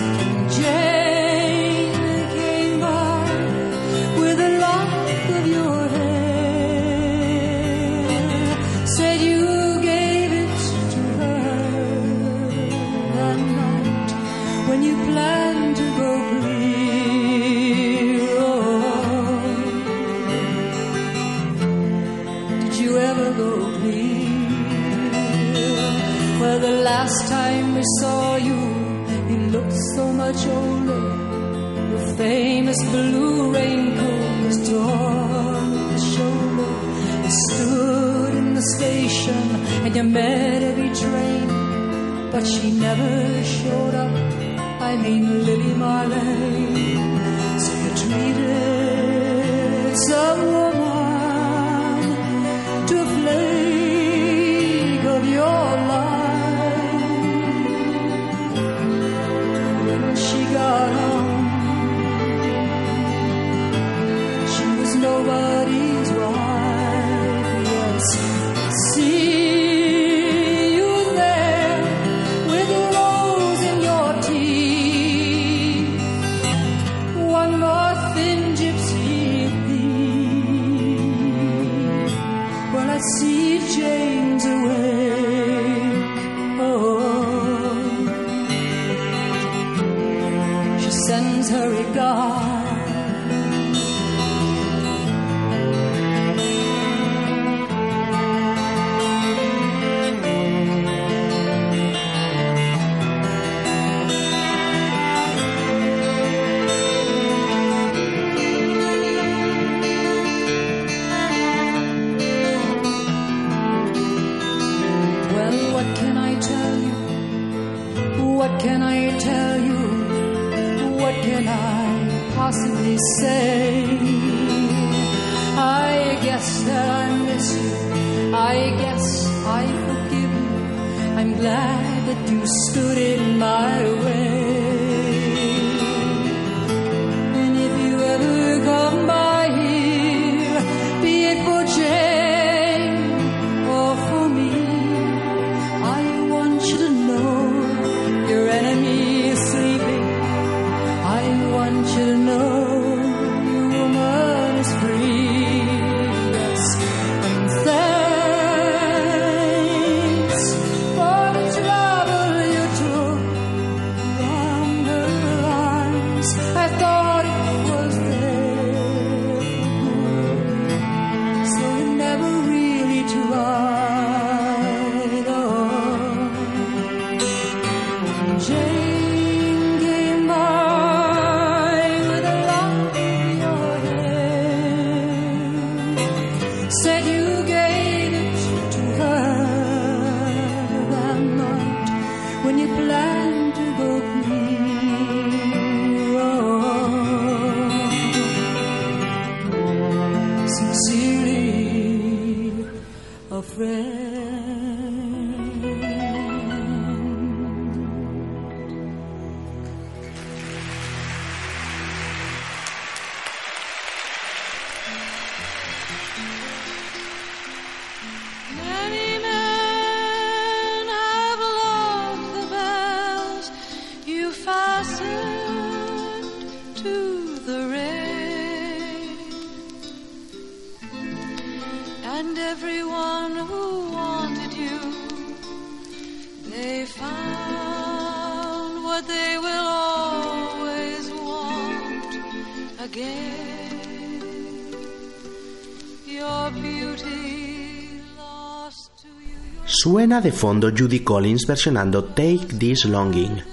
Suena 249.79 250.21
de 250.21 250.31
fondo 250.31 250.71
Judy 250.75 251.01
Collins 251.01 251.45
versionando 251.45 252.03
Take 252.03 252.47
This 252.57 252.85
Longing. 252.85 253.43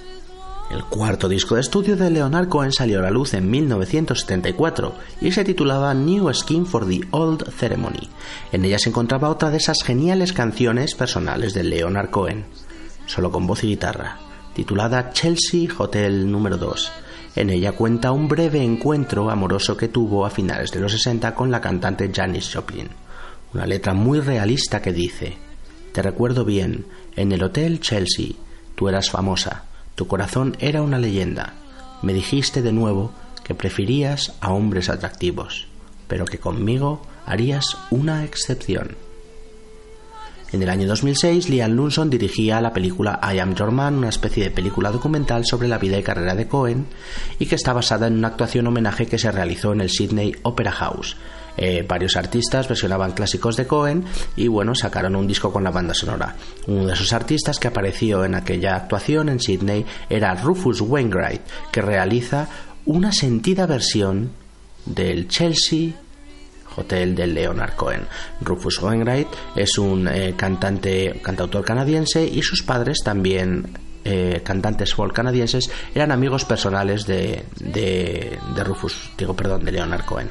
El 0.71 0.83
cuarto 0.85 1.29
disco 1.29 1.53
de 1.53 1.61
estudio 1.61 1.95
de 1.95 2.09
Leonard 2.09 2.47
Cohen 2.47 2.71
salió 2.71 2.97
a 2.97 3.03
la 3.03 3.11
luz 3.11 3.35
en 3.35 3.47
1974 3.47 4.95
y 5.21 5.31
se 5.31 5.43
titulaba 5.43 5.93
New 5.93 6.33
Skin 6.33 6.65
for 6.65 6.87
the 6.87 7.01
Old 7.11 7.47
Ceremony. 7.51 8.09
En 8.51 8.65
ella 8.65 8.79
se 8.79 8.89
encontraba 8.89 9.29
otra 9.29 9.51
de 9.51 9.57
esas 9.57 9.83
geniales 9.83 10.33
canciones 10.33 10.95
personales 10.95 11.53
de 11.53 11.63
Leonard 11.63 12.09
Cohen, 12.09 12.45
solo 13.05 13.29
con 13.29 13.45
voz 13.45 13.63
y 13.63 13.67
guitarra, 13.67 14.17
titulada 14.55 15.11
Chelsea 15.11 15.69
Hotel 15.77 16.31
número 16.31 16.57
2. 16.57 16.91
En 17.35 17.51
ella 17.51 17.73
cuenta 17.73 18.11
un 18.11 18.27
breve 18.27 18.63
encuentro 18.63 19.29
amoroso 19.29 19.77
que 19.77 19.89
tuvo 19.89 20.25
a 20.25 20.31
finales 20.31 20.71
de 20.71 20.79
los 20.79 20.91
60 20.91 21.35
con 21.35 21.51
la 21.51 21.61
cantante 21.61 22.09
Janis 22.11 22.51
Joplin. 22.51 22.89
Una 23.53 23.67
letra 23.67 23.93
muy 23.93 24.21
realista 24.21 24.81
que 24.81 24.91
dice: 24.91 25.37
Te 25.95 26.01
recuerdo 26.01 26.43
bien, 26.43 26.85
en 27.15 27.31
el 27.31 27.41
Hotel 27.41 27.79
Chelsea, 27.79 28.31
tú 28.75 28.89
eras 28.89 29.09
famosa, 29.09 29.63
tu 29.95 30.07
corazón 30.07 30.57
era 30.59 30.81
una 30.81 30.99
leyenda. 30.99 31.53
Me 32.01 32.13
dijiste 32.13 32.61
de 32.61 32.73
nuevo 32.73 33.13
que 33.45 33.55
preferías 33.55 34.33
a 34.41 34.51
hombres 34.51 34.89
atractivos, 34.89 35.67
pero 36.09 36.25
que 36.25 36.37
conmigo 36.37 37.01
harías 37.25 37.77
una 37.91 38.25
excepción. 38.25 38.97
En 40.51 40.61
el 40.61 40.69
año 40.69 40.85
2006, 40.85 41.47
Liam 41.47 41.71
Lunson 41.71 42.09
dirigía 42.09 42.59
la 42.59 42.73
película 42.73 43.21
I 43.23 43.39
Am 43.39 43.55
Your 43.55 43.71
Man, 43.71 43.95
una 43.95 44.09
especie 44.09 44.43
de 44.43 44.51
película 44.51 44.91
documental 44.91 45.45
sobre 45.45 45.69
la 45.69 45.77
vida 45.77 45.97
y 45.97 46.03
carrera 46.03 46.35
de 46.35 46.49
Cohen 46.49 46.87
y 47.39 47.45
que 47.45 47.55
está 47.55 47.71
basada 47.71 48.07
en 48.07 48.17
una 48.17 48.27
actuación 48.27 48.67
homenaje 48.67 49.05
que 49.05 49.17
se 49.17 49.31
realizó 49.31 49.71
en 49.71 49.79
el 49.79 49.89
Sydney 49.89 50.35
Opera 50.43 50.73
House. 50.73 51.15
Eh, 51.57 51.85
varios 51.87 52.17
artistas 52.17 52.67
versionaban 52.67 53.13
clásicos 53.13 53.55
de 53.55 53.65
Cohen 53.65 54.03
y 54.35 54.47
bueno, 54.47 54.75
sacaron 54.75 55.15
un 55.15 55.27
disco 55.27 55.51
con 55.51 55.63
la 55.63 55.71
banda 55.71 55.93
sonora. 55.93 56.35
Uno 56.67 56.85
de 56.85 56.93
esos 56.93 57.13
artistas 57.13 57.59
que 57.59 57.67
apareció 57.67 58.25
en 58.25 58.35
aquella 58.35 58.75
actuación 58.75 59.29
en 59.29 59.39
Sydney 59.39 59.85
era 60.09 60.35
Rufus 60.35 60.81
Wainwright, 60.81 61.41
que 61.71 61.81
realiza 61.81 62.47
una 62.85 63.11
sentida 63.11 63.65
versión 63.65 64.31
del 64.85 65.27
Chelsea 65.27 65.93
Hotel 66.75 67.15
de 67.15 67.27
Leonard 67.27 67.75
Cohen. 67.75 68.05
Rufus 68.41 68.81
Wainwright 68.81 69.27
es 69.55 69.77
un 69.77 70.07
eh, 70.07 70.33
cantante, 70.35 71.19
cantautor 71.23 71.63
canadiense 71.63 72.25
y 72.25 72.41
sus 72.41 72.63
padres 72.63 72.99
también 73.03 73.77
eh, 74.03 74.41
cantantes 74.43 74.93
folk 74.93 75.13
canadienses 75.13 75.71
eran 75.95 76.11
amigos 76.11 76.45
personales 76.45 77.07
de, 77.07 77.45
de, 77.59 78.37
de 78.55 78.63
Rufus, 78.63 79.11
digo 79.17 79.35
perdón, 79.35 79.65
de 79.65 79.71
Leonard 79.71 80.05
Cohen. 80.05 80.29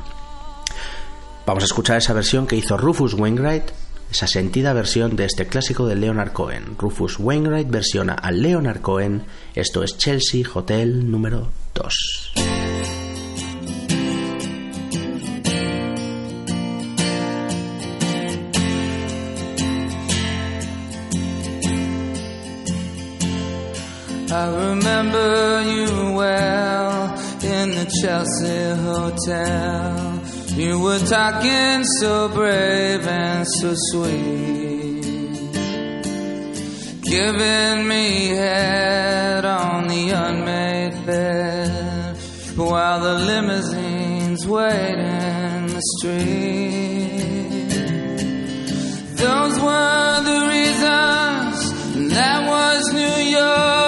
Vamos 1.46 1.62
a 1.62 1.66
escuchar 1.66 1.98
esa 1.98 2.14
versión 2.14 2.46
que 2.46 2.56
hizo 2.56 2.78
Rufus 2.78 3.12
Wainwright, 3.12 3.64
esa 4.10 4.26
sentida 4.26 4.72
versión 4.72 5.14
de 5.14 5.26
este 5.26 5.46
clásico 5.46 5.86
de 5.86 5.94
Leonard 5.94 6.32
Cohen. 6.32 6.76
Rufus 6.78 7.18
Wainwright 7.18 7.68
versiona 7.68 8.14
a 8.14 8.30
Leonard 8.30 8.80
Cohen. 8.80 9.24
Esto 9.54 9.82
es 9.82 9.98
Chelsea 9.98 10.42
Hotel 10.52 11.10
número 11.10 11.48
2. 11.74 12.32
I 24.36 24.46
remember 24.48 25.62
you 25.62 26.14
well 26.16 27.14
in 27.42 27.70
the 27.70 27.86
Chelsea 28.00 28.74
Hotel. 28.82 30.13
You 30.56 30.78
were 30.78 31.00
talking 31.00 31.84
so 31.98 32.28
brave 32.28 33.04
and 33.08 33.44
so 33.58 33.74
sweet. 33.90 35.02
Giving 37.02 37.88
me 37.88 38.28
head 38.28 39.44
on 39.44 39.88
the 39.88 40.10
unmade 40.10 41.04
bed 41.04 42.16
while 42.56 43.00
the 43.00 43.14
limousines 43.14 44.46
wait 44.46 44.94
in 44.94 45.66
the 45.66 45.82
street. 45.98 46.44
Those 49.16 49.58
were 49.58 50.22
the 50.22 50.46
reasons. 50.54 52.12
That 52.14 52.48
was 52.48 52.92
New 52.92 53.38
York. 53.38 53.83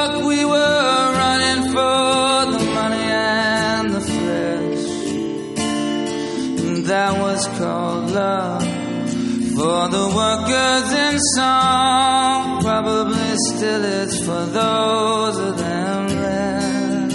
Was 7.36 7.48
called 7.58 8.10
love. 8.12 8.62
For 8.62 9.88
the 9.96 10.06
workers 10.20 10.92
in 11.04 11.18
song, 11.36 12.62
probably 12.62 13.36
still 13.50 13.84
it's 13.84 14.18
for 14.24 14.46
those 14.46 15.36
of 15.36 15.58
them 15.58 16.06
left. 16.22 17.14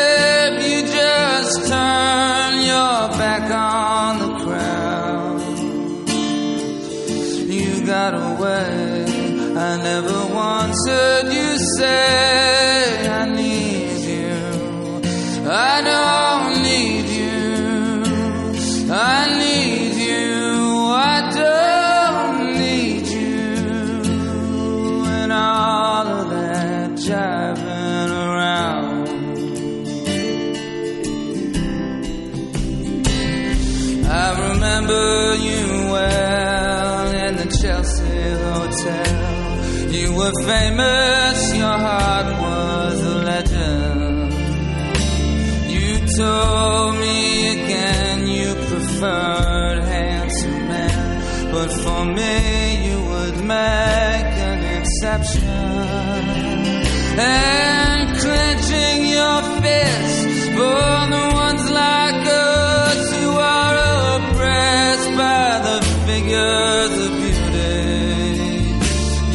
And 57.17 58.09
clenching 58.17 59.05
your 59.17 59.41
fists 59.61 60.45
for 60.55 60.85
the 61.15 61.25
ones 61.33 61.65
like 61.71 62.25
us 62.27 63.13
who 63.15 63.29
are 63.37 63.75
oppressed 64.15 65.11
by 65.23 65.49
the 65.67 65.77
figures 66.07 66.93
of 67.05 67.11
beauty. 67.23 68.75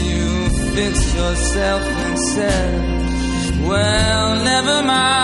You 0.04 0.24
fixed 0.74 1.10
yourself 1.16 1.82
and 1.82 2.18
said, 2.34 3.62
Well, 3.66 4.44
never 4.44 4.82
mind, 4.82 5.19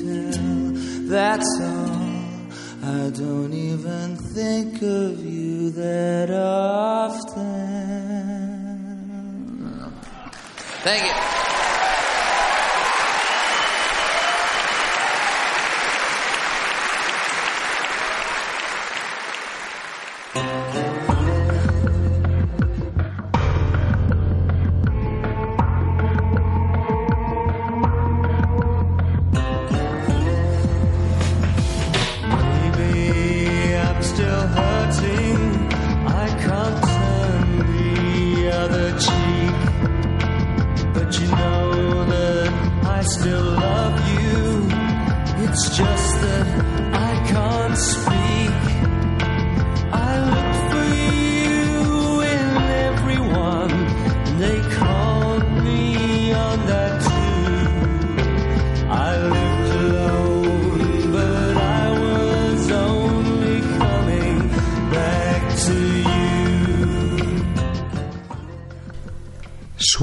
Hotel. 0.00 0.72
That's 1.08 1.60
all. 1.60 2.14
I 2.82 3.10
don't 3.10 3.54
even 3.54 4.16
think 4.16 4.82
of 4.82 5.24
you 5.24 5.70
that 5.70 6.30
often. 6.30 7.54
Thank 10.82 11.04
you. 11.04 11.12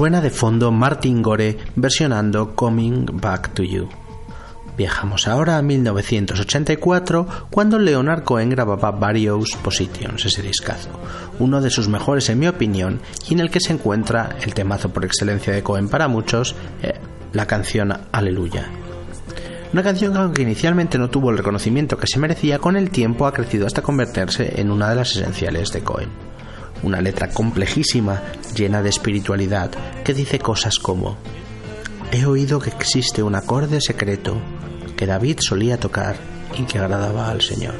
Suena 0.02 0.20
de 0.20 0.30
fondo 0.30 0.72
Martin 0.72 1.22
Gore 1.22 1.58
versionando 1.76 2.56
Coming 2.56 3.06
Back 3.20 3.54
to 3.54 3.62
You. 3.62 3.88
Viajamos 4.76 5.28
ahora 5.28 5.58
a 5.58 5.62
1984, 5.62 7.46
cuando 7.52 7.78
Leonard 7.78 8.24
Cohen 8.24 8.50
grababa 8.50 8.90
Various 8.90 9.54
Positions, 9.62 10.26
ese 10.26 10.42
discazo, 10.42 10.88
uno 11.38 11.60
de 11.60 11.70
sus 11.70 11.86
mejores 11.86 12.28
en 12.30 12.40
mi 12.40 12.48
opinión, 12.48 13.00
y 13.28 13.34
en 13.34 13.38
el 13.38 13.50
que 13.52 13.60
se 13.60 13.74
encuentra 13.74 14.38
el 14.42 14.54
temazo 14.54 14.88
por 14.88 15.04
excelencia 15.04 15.52
de 15.52 15.62
Cohen 15.62 15.88
para 15.88 16.08
muchos, 16.08 16.56
eh, 16.82 16.94
la 17.32 17.46
canción 17.46 17.96
Aleluya. 18.10 18.66
Una 19.72 19.84
canción 19.84 20.14
que 20.14 20.18
aunque 20.18 20.42
inicialmente 20.42 20.98
no 20.98 21.10
tuvo 21.10 21.30
el 21.30 21.38
reconocimiento 21.38 21.96
que 21.96 22.08
se 22.08 22.18
merecía, 22.18 22.58
con 22.58 22.74
el 22.74 22.90
tiempo 22.90 23.24
ha 23.24 23.32
crecido 23.32 23.68
hasta 23.68 23.82
convertirse 23.82 24.60
en 24.60 24.72
una 24.72 24.90
de 24.90 24.96
las 24.96 25.14
esenciales 25.14 25.70
de 25.70 25.84
Cohen. 25.84 26.31
Una 26.82 27.00
letra 27.00 27.30
complejísima, 27.30 28.22
llena 28.56 28.82
de 28.82 28.88
espiritualidad, 28.88 29.70
que 30.04 30.14
dice 30.14 30.38
cosas 30.38 30.78
como 30.78 31.16
He 32.10 32.26
oído 32.26 32.60
que 32.60 32.70
existe 32.70 33.22
un 33.22 33.34
acorde 33.34 33.80
secreto 33.80 34.40
que 34.96 35.06
David 35.06 35.38
solía 35.40 35.80
tocar 35.80 36.16
y 36.58 36.64
que 36.64 36.78
agradaba 36.78 37.30
al 37.30 37.40
Señor. 37.40 37.74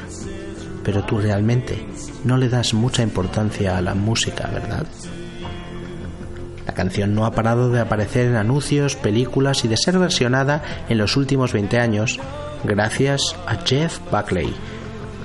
Pero 0.84 1.05
tú 1.05 1.18
realmente 1.18 1.86
no 2.24 2.36
le 2.36 2.48
das 2.48 2.72
mucha 2.74 3.03
importancia 3.03 3.76
a 3.76 3.82
la 3.82 3.94
música, 3.94 4.48
¿verdad? 4.53 4.86
La 6.66 6.74
canción 6.74 7.14
no 7.14 7.26
ha 7.26 7.32
parado 7.32 7.70
de 7.70 7.80
aparecer 7.80 8.26
en 8.26 8.36
anuncios, 8.36 8.96
películas 8.96 9.64
y 9.64 9.68
de 9.68 9.76
ser 9.76 9.98
versionada 9.98 10.62
en 10.88 10.96
los 10.96 11.16
últimos 11.16 11.53
20 11.53 11.78
años 11.78 12.18
gracias 12.64 13.36
a 13.46 13.57
Jeff 13.57 13.98
Buckley, 14.11 14.55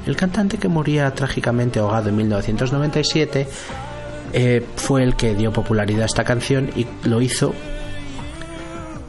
el 0.08 0.16
cantante 0.16 0.58
que 0.58 0.68
moría 0.68 1.14
trágicamente 1.14 1.78
ahogado 1.80 2.10
en 2.10 2.18
1997 2.18 3.48
eh, 4.34 4.66
fue 4.76 5.04
el 5.04 5.16
que 5.16 5.36
dio 5.36 5.54
popularidad 5.54 6.04
a 6.04 6.06
esta 6.06 6.24
canción 6.24 6.70
y 6.76 6.86
lo 7.04 7.22
hizo 7.22 7.54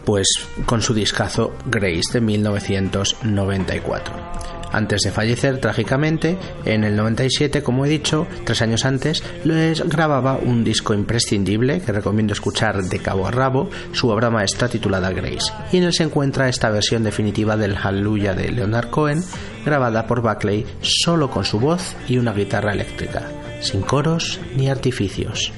pues 0.04 0.28
con 0.64 0.80
su 0.80 0.94
discazo 0.94 1.52
Grace 1.66 2.12
de 2.14 2.20
1994. 2.20 4.57
Antes 4.72 5.02
de 5.02 5.10
fallecer 5.10 5.60
trágicamente, 5.60 6.36
en 6.64 6.84
el 6.84 6.96
97, 6.96 7.62
como 7.62 7.86
he 7.86 7.88
dicho, 7.88 8.26
tres 8.44 8.62
años 8.62 8.84
antes, 8.84 9.22
les 9.44 9.86
grababa 9.88 10.36
un 10.36 10.64
disco 10.64 10.94
imprescindible 10.94 11.80
que 11.80 11.92
recomiendo 11.92 12.32
escuchar 12.32 12.82
de 12.82 12.98
cabo 12.98 13.26
a 13.26 13.30
rabo. 13.30 13.70
Su 13.92 14.08
obra 14.08 14.30
maestra 14.30 14.68
titulada 14.68 15.10
Grace, 15.10 15.52
y 15.72 15.78
en 15.78 15.84
él 15.84 15.92
se 15.92 16.04
encuentra 16.04 16.48
esta 16.48 16.70
versión 16.70 17.02
definitiva 17.02 17.56
del 17.56 17.76
Hallelujah 17.76 18.34
de 18.34 18.50
Leonard 18.50 18.90
Cohen, 18.90 19.22
grabada 19.64 20.06
por 20.06 20.22
Buckley 20.22 20.66
solo 20.80 21.30
con 21.30 21.44
su 21.44 21.58
voz 21.58 21.96
y 22.08 22.18
una 22.18 22.32
guitarra 22.32 22.72
eléctrica, 22.72 23.22
sin 23.60 23.82
coros 23.82 24.40
ni 24.56 24.68
artificios. 24.68 25.52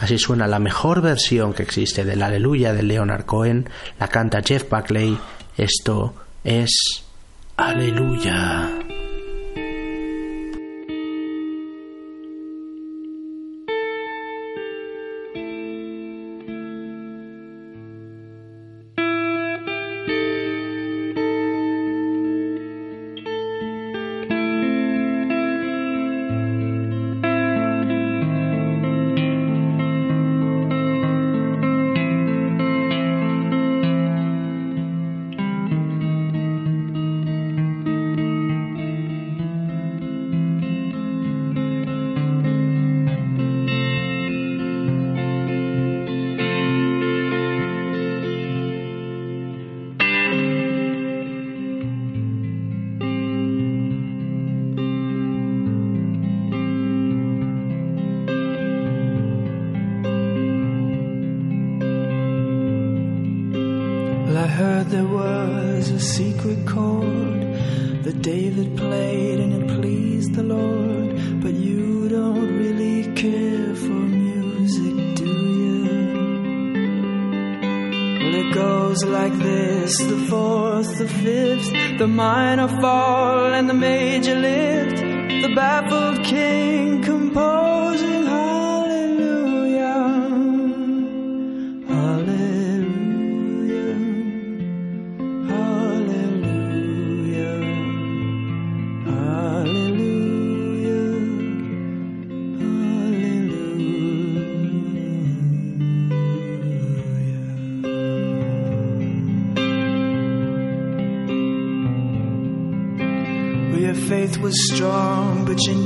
Así 0.00 0.18
suena 0.18 0.46
la 0.46 0.58
mejor 0.58 1.00
versión 1.00 1.54
que 1.54 1.62
existe 1.62 2.04
del 2.04 2.22
Aleluya 2.22 2.72
de 2.72 2.82
Leonard 2.82 3.24
Cohen, 3.24 3.68
la 3.98 4.08
canta 4.08 4.42
Jeff 4.42 4.68
Buckley. 4.68 5.18
Esto 5.56 6.14
es 6.42 7.03
Aleluya. 7.56 8.83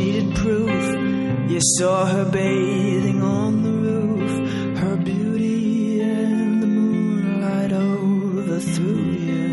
needed 0.09 0.35
proof. 0.35 1.51
You 1.51 1.61
saw 1.77 2.07
her 2.07 2.25
bathing 2.25 3.23
on 3.23 3.63
the 3.63 3.71
roof, 3.71 4.79
her 4.79 4.97
beauty 4.97 6.01
and 6.01 6.63
the 6.63 6.67
moonlight 6.67 7.73
overthrew 7.73 9.11
you. 9.27 9.49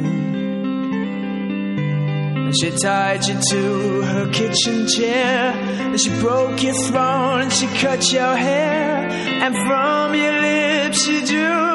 And 2.45 2.53
she 2.59 2.69
tied 2.71 3.25
you 3.25 3.37
to 3.51 4.01
her 4.01 4.31
kitchen 4.31 4.87
chair, 4.87 5.53
and 5.53 5.99
she 5.99 6.09
broke 6.21 6.61
your 6.63 6.73
throne, 6.73 7.41
and 7.41 7.53
she 7.53 7.67
cut 7.67 8.11
your 8.11 8.35
hair, 8.35 9.07
and 9.43 9.53
from 9.67 10.15
your 10.15 10.41
lips 10.41 11.05
she 11.05 11.25
drew. 11.25 11.74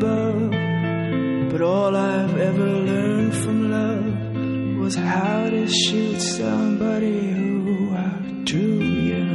above, 0.00 0.50
but 1.52 1.60
all 1.60 1.94
I've 1.94 2.36
ever 2.38 2.66
learned 2.66 3.34
from 3.34 3.70
love 3.70 4.78
was 4.78 4.94
how 4.94 5.50
to 5.50 5.68
shoot 5.68 6.20
somebody 6.20 7.32
who 7.32 7.94
outdrew 7.94 8.80
you. 9.10 9.26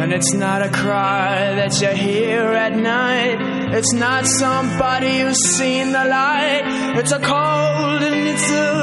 And 0.00 0.12
it's 0.12 0.32
not 0.32 0.62
a 0.62 0.70
cry 0.70 1.54
that 1.56 1.80
you 1.80 1.88
hear 1.88 2.42
at 2.66 2.74
night. 2.76 3.38
It's 3.76 3.92
not 3.92 4.24
somebody 4.24 5.18
who's 5.18 5.42
seen 5.56 5.90
the 5.90 6.04
light. 6.04 6.62
It's 7.00 7.10
a 7.10 7.18
cold 7.18 8.02
and 8.10 8.28
it's 8.28 8.50
a 8.50 8.77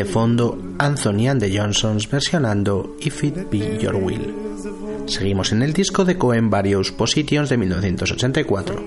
de 0.00 0.06
fondo 0.06 0.58
Anthony 0.78 1.28
and 1.28 1.42
the 1.42 1.54
Johnsons 1.54 2.08
versionando 2.08 2.96
If 3.00 3.22
It 3.22 3.50
Be 3.50 3.76
Your 3.76 3.96
Will. 3.96 4.34
Seguimos 5.04 5.52
en 5.52 5.60
el 5.60 5.74
disco 5.74 6.06
de 6.06 6.16
Cohen 6.16 6.48
Various 6.48 6.90
Positions 6.90 7.50
de 7.50 7.58
1984. 7.58 8.82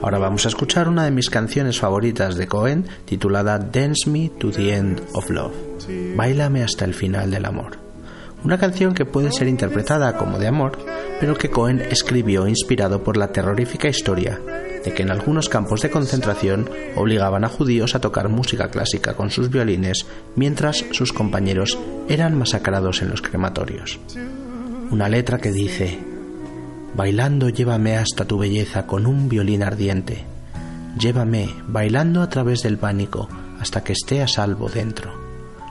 Ahora 0.00 0.16
vamos 0.16 0.46
a 0.46 0.48
escuchar 0.48 0.88
una 0.88 1.04
de 1.04 1.10
mis 1.10 1.28
canciones 1.28 1.78
favoritas 1.78 2.36
de 2.36 2.46
Cohen 2.46 2.86
titulada 3.04 3.58
Dance 3.58 4.08
Me 4.08 4.30
to 4.38 4.50
the 4.50 4.74
End 4.74 5.02
of 5.12 5.28
Love. 5.28 5.52
Báilame 6.16 6.62
hasta 6.62 6.86
el 6.86 6.94
final 6.94 7.30
del 7.30 7.44
amor. 7.44 7.76
Una 8.42 8.56
canción 8.56 8.94
que 8.94 9.04
puede 9.04 9.32
ser 9.32 9.48
interpretada 9.48 10.16
como 10.16 10.38
de 10.38 10.48
amor, 10.48 10.78
pero 11.20 11.36
que 11.36 11.50
Cohen 11.50 11.82
escribió 11.82 12.48
inspirado 12.48 13.04
por 13.04 13.18
la 13.18 13.32
terrorífica 13.32 13.88
historia 13.88 14.40
de 14.84 14.92
que 14.92 15.02
en 15.02 15.10
algunos 15.10 15.48
campos 15.48 15.80
de 15.80 15.90
concentración 15.90 16.68
obligaban 16.96 17.44
a 17.44 17.48
judíos 17.48 17.94
a 17.94 18.00
tocar 18.00 18.28
música 18.28 18.68
clásica 18.68 19.14
con 19.14 19.30
sus 19.30 19.50
violines 19.50 20.06
mientras 20.36 20.84
sus 20.92 21.12
compañeros 21.12 21.78
eran 22.08 22.38
masacrados 22.38 23.02
en 23.02 23.10
los 23.10 23.22
crematorios. 23.22 23.98
Una 24.90 25.08
letra 25.08 25.38
que 25.38 25.50
dice, 25.50 25.98
Bailando 26.94 27.48
llévame 27.48 27.96
hasta 27.96 28.24
tu 28.24 28.38
belleza 28.38 28.86
con 28.86 29.06
un 29.06 29.28
violín 29.28 29.64
ardiente. 29.64 30.24
Llévame, 30.96 31.48
bailando 31.66 32.22
a 32.22 32.28
través 32.28 32.62
del 32.62 32.78
pánico, 32.78 33.28
hasta 33.58 33.82
que 33.82 33.94
esté 33.94 34.22
a 34.22 34.28
salvo 34.28 34.68
dentro. 34.68 35.12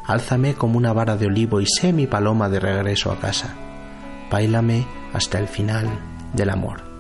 Álzame 0.06 0.56
como 0.56 0.78
una 0.78 0.92
vara 0.92 1.16
de 1.16 1.28
olivo 1.28 1.62
y 1.62 1.66
sé 1.66 1.94
mi 1.94 2.08
paloma 2.08 2.50
de 2.50 2.60
regreso 2.60 3.10
a 3.10 3.20
casa. 3.20 3.56
Báilame 4.30 4.86
hasta 5.14 5.40
el 5.40 5.48
final 5.48 5.88
del 6.34 6.50
amor. 6.50 6.93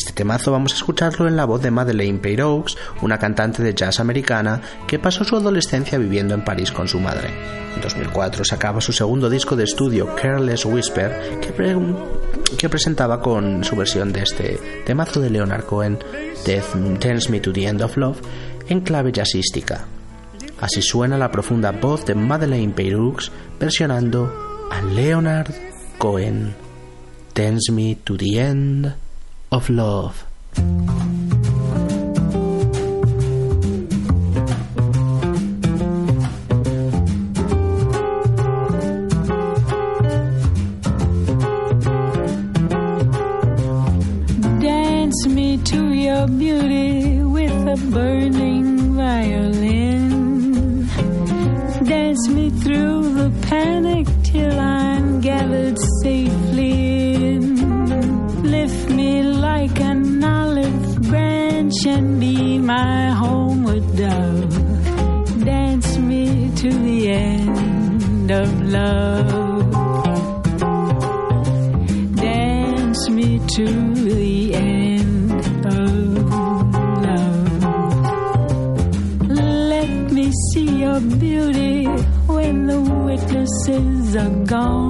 Este 0.00 0.14
temazo 0.14 0.50
vamos 0.50 0.72
a 0.72 0.76
escucharlo 0.76 1.28
en 1.28 1.36
la 1.36 1.44
voz 1.44 1.60
de 1.60 1.70
Madeleine 1.70 2.18
Peyroux, 2.20 2.64
una 3.02 3.18
cantante 3.18 3.62
de 3.62 3.74
jazz 3.74 4.00
americana 4.00 4.62
que 4.88 4.98
pasó 4.98 5.24
su 5.24 5.36
adolescencia 5.36 5.98
viviendo 5.98 6.32
en 6.32 6.42
París 6.42 6.72
con 6.72 6.88
su 6.88 6.98
madre. 6.98 7.28
En 7.76 7.82
2004 7.82 8.42
sacaba 8.46 8.80
su 8.80 8.94
segundo 8.94 9.28
disco 9.28 9.56
de 9.56 9.64
estudio, 9.64 10.14
Careless 10.16 10.64
Whisper, 10.64 11.38
que, 11.42 11.48
pre- 11.52 11.76
que 12.56 12.70
presentaba 12.70 13.20
con 13.20 13.62
su 13.62 13.76
versión 13.76 14.10
de 14.10 14.22
este 14.22 14.58
temazo 14.86 15.20
de 15.20 15.28
Leonard 15.28 15.66
Cohen, 15.66 15.98
Death 16.46 16.74
Dance 16.98 17.30
Me 17.30 17.40
to 17.40 17.52
the 17.52 17.66
End 17.66 17.82
of 17.82 17.98
Love, 17.98 18.22
en 18.70 18.80
clave 18.80 19.12
jazzística. 19.12 19.84
Así 20.62 20.80
suena 20.80 21.18
la 21.18 21.30
profunda 21.30 21.72
voz 21.72 22.06
de 22.06 22.14
Madeleine 22.14 22.72
Peyroux 22.72 23.30
versionando 23.60 24.32
a 24.72 24.80
Leonard 24.80 25.52
Cohen, 25.98 26.54
Dance 27.34 27.70
Me 27.70 27.98
to 28.02 28.16
the 28.16 28.40
End 28.40 28.94
of 29.52 29.68
Love. 29.68 30.29
Love. 68.70 69.70
Dance 72.14 73.10
me 73.10 73.40
to 73.56 73.66
the 73.94 74.54
end 74.54 75.32
of 75.66 75.92
love. 77.06 77.62
Let 79.28 80.12
me 80.12 80.32
see 80.52 80.70
your 80.84 81.00
beauty 81.00 81.86
when 82.26 82.66
the 82.66 82.80
witnesses 82.80 84.16
are 84.16 84.44
gone. 84.46 84.89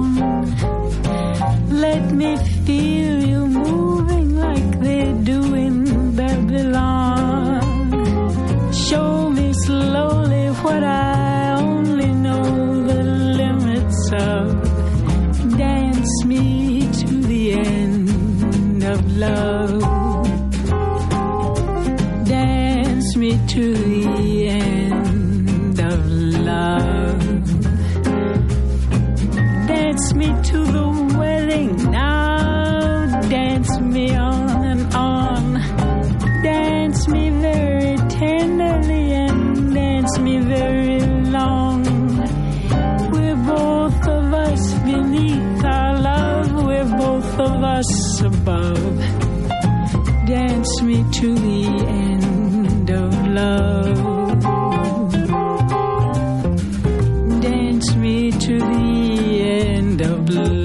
of 60.03 60.25
blue. 60.25 60.60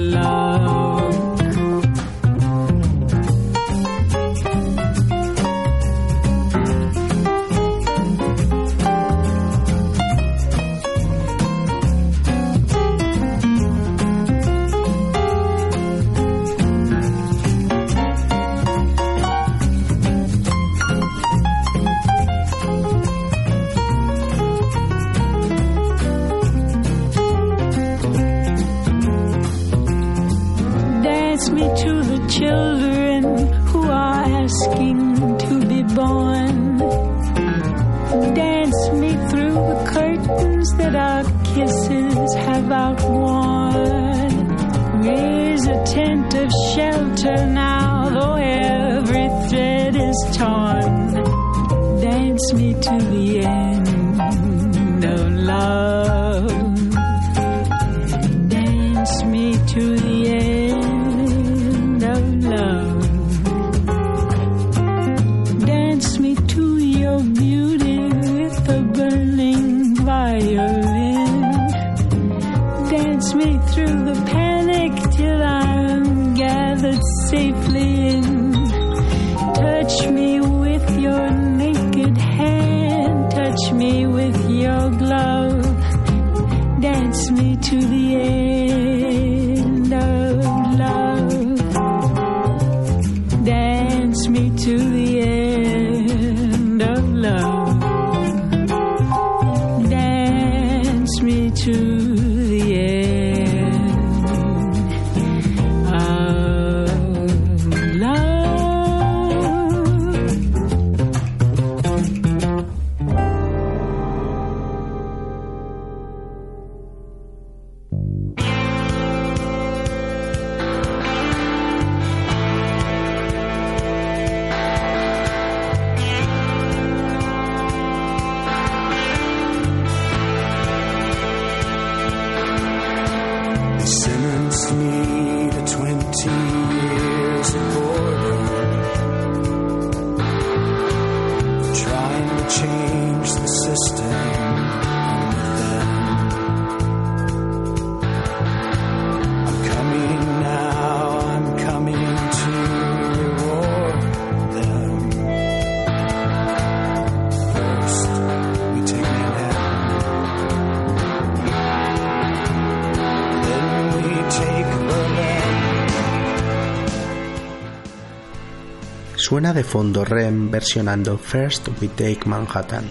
Suena 169.37 169.53
de 169.53 169.63
fondo 169.63 170.03
Rem 170.03 170.49
versionando 170.49 171.15
First 171.15 171.67
We 171.79 171.89
Take 171.89 172.21
Manhattan. 172.25 172.85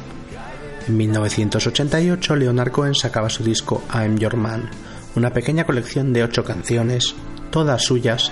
En 0.87 0.97
1988 0.97 2.37
Leonard 2.37 2.71
Cohen 2.71 2.95
sacaba 2.95 3.29
su 3.29 3.43
disco 3.43 3.83
I'm 3.93 4.17
Your 4.17 4.37
Man, 4.37 4.71
una 5.17 5.33
pequeña 5.33 5.67
colección 5.67 6.13
de 6.13 6.23
ocho 6.23 6.45
canciones, 6.45 7.17
todas 7.51 7.83
suyas, 7.83 8.31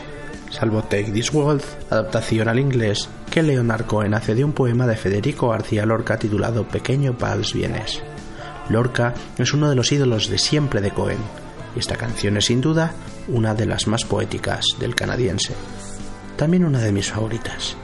salvo 0.48 0.84
Take 0.84 1.10
This 1.10 1.34
World, 1.34 1.64
adaptación 1.90 2.46
al 2.46 2.60
inglés 2.60 3.08
que 3.32 3.42
Leonard 3.42 3.86
Cohen 3.86 4.14
hace 4.14 4.36
de 4.36 4.44
un 4.44 4.52
poema 4.52 4.86
de 4.86 4.94
Federico 4.94 5.48
García 5.48 5.84
Lorca 5.84 6.16
titulado 6.16 6.68
Pequeño 6.68 7.16
Vals 7.18 7.52
Vienes. 7.52 8.00
Lorca 8.68 9.12
es 9.38 9.52
uno 9.54 9.68
de 9.68 9.74
los 9.74 9.90
ídolos 9.90 10.28
de 10.28 10.38
siempre 10.38 10.80
de 10.80 10.92
Cohen, 10.92 11.18
y 11.74 11.80
esta 11.80 11.96
canción 11.96 12.36
es 12.36 12.44
sin 12.44 12.60
duda 12.60 12.94
una 13.26 13.56
de 13.56 13.66
las 13.66 13.88
más 13.88 14.04
poéticas 14.04 14.66
del 14.78 14.94
canadiense. 14.94 15.52
También 16.36 16.64
una 16.64 16.78
de 16.78 16.92
mis 16.92 17.10
favoritas. 17.10 17.76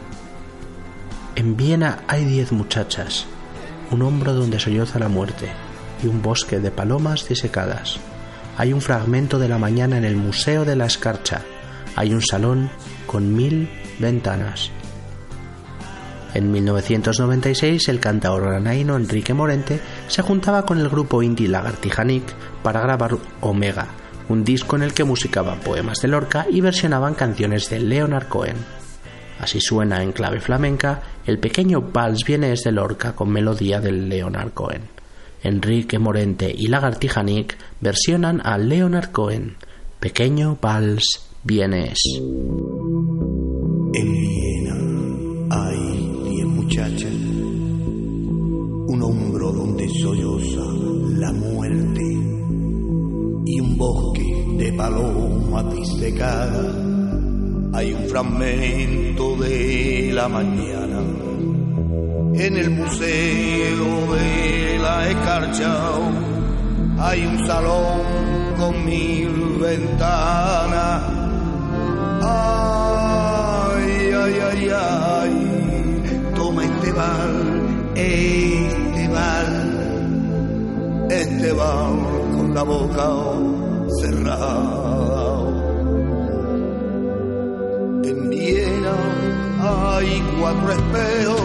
En 1.36 1.56
Viena 1.56 2.02
hay 2.08 2.24
diez 2.24 2.52
muchachas, 2.52 3.26
un 3.90 4.02
hombro 4.02 4.34
donde 4.34 4.58
solloza 4.58 4.98
la 4.98 5.08
muerte 5.08 5.48
y 6.02 6.06
un 6.06 6.22
bosque 6.22 6.58
de 6.58 6.70
palomas 6.70 7.28
disecadas. 7.28 7.98
Hay 8.56 8.72
un 8.72 8.80
fragmento 8.80 9.38
de 9.38 9.48
la 9.48 9.58
mañana 9.58 9.96
en 9.96 10.04
el 10.04 10.16
Museo 10.16 10.64
de 10.64 10.76
la 10.76 10.86
Escarcha. 10.86 11.42
Hay 11.96 12.12
un 12.12 12.22
salón 12.22 12.70
con 13.06 13.34
mil 13.34 13.70
ventanas. 13.98 14.70
En 16.34 16.52
1996 16.52 17.88
el 17.88 18.00
cantaor 18.00 18.42
granaíno 18.42 18.96
Enrique 18.96 19.34
Morente 19.34 19.80
se 20.08 20.22
juntaba 20.22 20.64
con 20.64 20.78
el 20.78 20.88
grupo 20.88 21.22
indie 21.22 21.48
Lagartija 21.48 22.04
Nick 22.04 22.32
para 22.62 22.80
grabar 22.80 23.16
Omega, 23.40 23.86
un 24.28 24.44
disco 24.44 24.76
en 24.76 24.82
el 24.82 24.94
que 24.94 25.04
musicaban 25.04 25.58
poemas 25.60 26.00
de 26.00 26.08
Lorca 26.08 26.46
y 26.50 26.60
versionaban 26.60 27.14
canciones 27.14 27.68
de 27.68 27.80
Leonard 27.80 28.28
Cohen. 28.28 28.56
Así 29.40 29.58
suena 29.58 30.02
en 30.02 30.12
clave 30.12 30.38
flamenca 30.40 31.02
el 31.24 31.38
pequeño 31.38 31.80
vals 31.80 32.24
vienes 32.24 32.62
de 32.62 32.72
Lorca 32.72 33.14
con 33.14 33.30
melodía 33.30 33.80
del 33.80 34.08
Leonard 34.08 34.52
Cohen. 34.52 34.82
Enrique 35.42 35.98
Morente 35.98 36.54
y 36.54 36.66
Lagartija 36.66 37.22
Nick 37.22 37.56
versionan 37.80 38.42
a 38.44 38.58
Leonard 38.58 39.10
Cohen, 39.12 39.56
Pequeño 39.98 40.58
vals 40.60 41.30
vienes. 41.42 41.98
En 43.94 44.12
Viena 44.12 44.76
hay 45.50 45.78
diez 46.24 46.46
muchachas, 46.46 47.14
un 47.14 49.02
hombro 49.02 49.52
donde 49.52 49.88
solloza 49.88 50.60
la 51.18 51.32
muerte 51.32 52.02
y 53.46 53.60
un 53.60 53.78
bosque 53.78 54.44
de 54.58 54.72
palomas 54.74 55.74
disecadas. 55.74 56.89
Hay 57.72 57.92
un 57.92 58.08
fragmento 58.08 59.36
de 59.36 60.10
la 60.12 60.28
mañana 60.28 61.00
en 62.34 62.56
el 62.56 62.70
museo 62.70 64.14
de 64.14 64.78
la 64.82 65.08
escarcha. 65.08 65.76
Hay 66.98 67.24
un 67.26 67.46
salón 67.46 68.00
con 68.58 68.84
mil 68.84 69.28
ventanas. 69.60 71.02
Ay, 72.22 74.10
ay, 74.22 74.34
ay, 74.50 74.70
ay, 74.74 76.32
toma 76.34 76.64
este 76.64 76.92
bal, 76.92 77.92
este 77.94 79.08
bal, 79.08 79.52
este 81.08 81.52
bal 81.52 81.98
con 82.36 82.54
la 82.54 82.62
boca 82.62 83.08
cerrada. 84.00 85.09
Hay 90.00 90.22
cuatro 90.40 90.72
espejos 90.72 91.40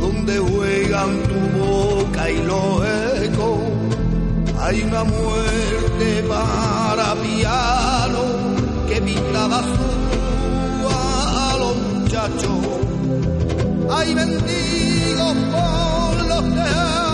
donde 0.00 0.38
juegan 0.38 1.22
tu 1.24 1.58
boca 1.58 2.30
y 2.30 2.38
los 2.44 2.86
ecos. 3.22 3.58
Hay 4.60 4.82
una 4.82 5.04
muerte 5.04 6.24
para 6.28 7.14
piano 7.16 8.20
que 8.88 9.02
pinta 9.02 9.48
de 9.48 9.54
azul 9.54 10.86
a 10.90 11.56
los 11.58 11.76
muchachos. 11.76 12.58
Hay 13.90 14.14
mendigos 14.14 15.36
por 15.52 16.26
los 16.26 16.54
tejados, 16.54 17.13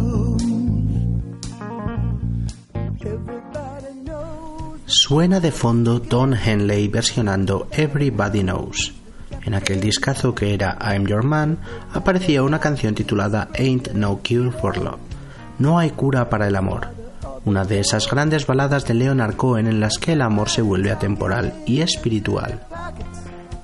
Suena 5.11 5.41
de 5.41 5.51
fondo 5.51 5.99
Don 5.99 6.33
Henley 6.33 6.87
versionando 6.87 7.67
Everybody 7.73 8.43
Knows. 8.43 8.93
En 9.43 9.53
aquel 9.53 9.81
discazo 9.81 10.33
que 10.33 10.53
era 10.53 10.77
I'm 10.81 11.05
Your 11.05 11.21
Man 11.21 11.57
aparecía 11.93 12.43
una 12.43 12.61
canción 12.61 12.95
titulada 12.95 13.49
Ain't 13.59 13.91
No 13.91 14.21
Cure 14.25 14.51
for 14.51 14.77
Love. 14.77 15.01
No 15.59 15.77
hay 15.77 15.89
cura 15.89 16.29
para 16.29 16.47
el 16.47 16.55
amor. 16.55 16.87
Una 17.43 17.65
de 17.65 17.81
esas 17.81 18.09
grandes 18.09 18.47
baladas 18.47 18.85
de 18.85 18.93
Leonard 18.93 19.35
Cohen 19.35 19.67
en 19.67 19.81
las 19.81 19.97
que 19.97 20.13
el 20.13 20.21
amor 20.21 20.47
se 20.47 20.61
vuelve 20.61 20.91
atemporal 20.91 21.55
y 21.65 21.81
espiritual. 21.81 22.61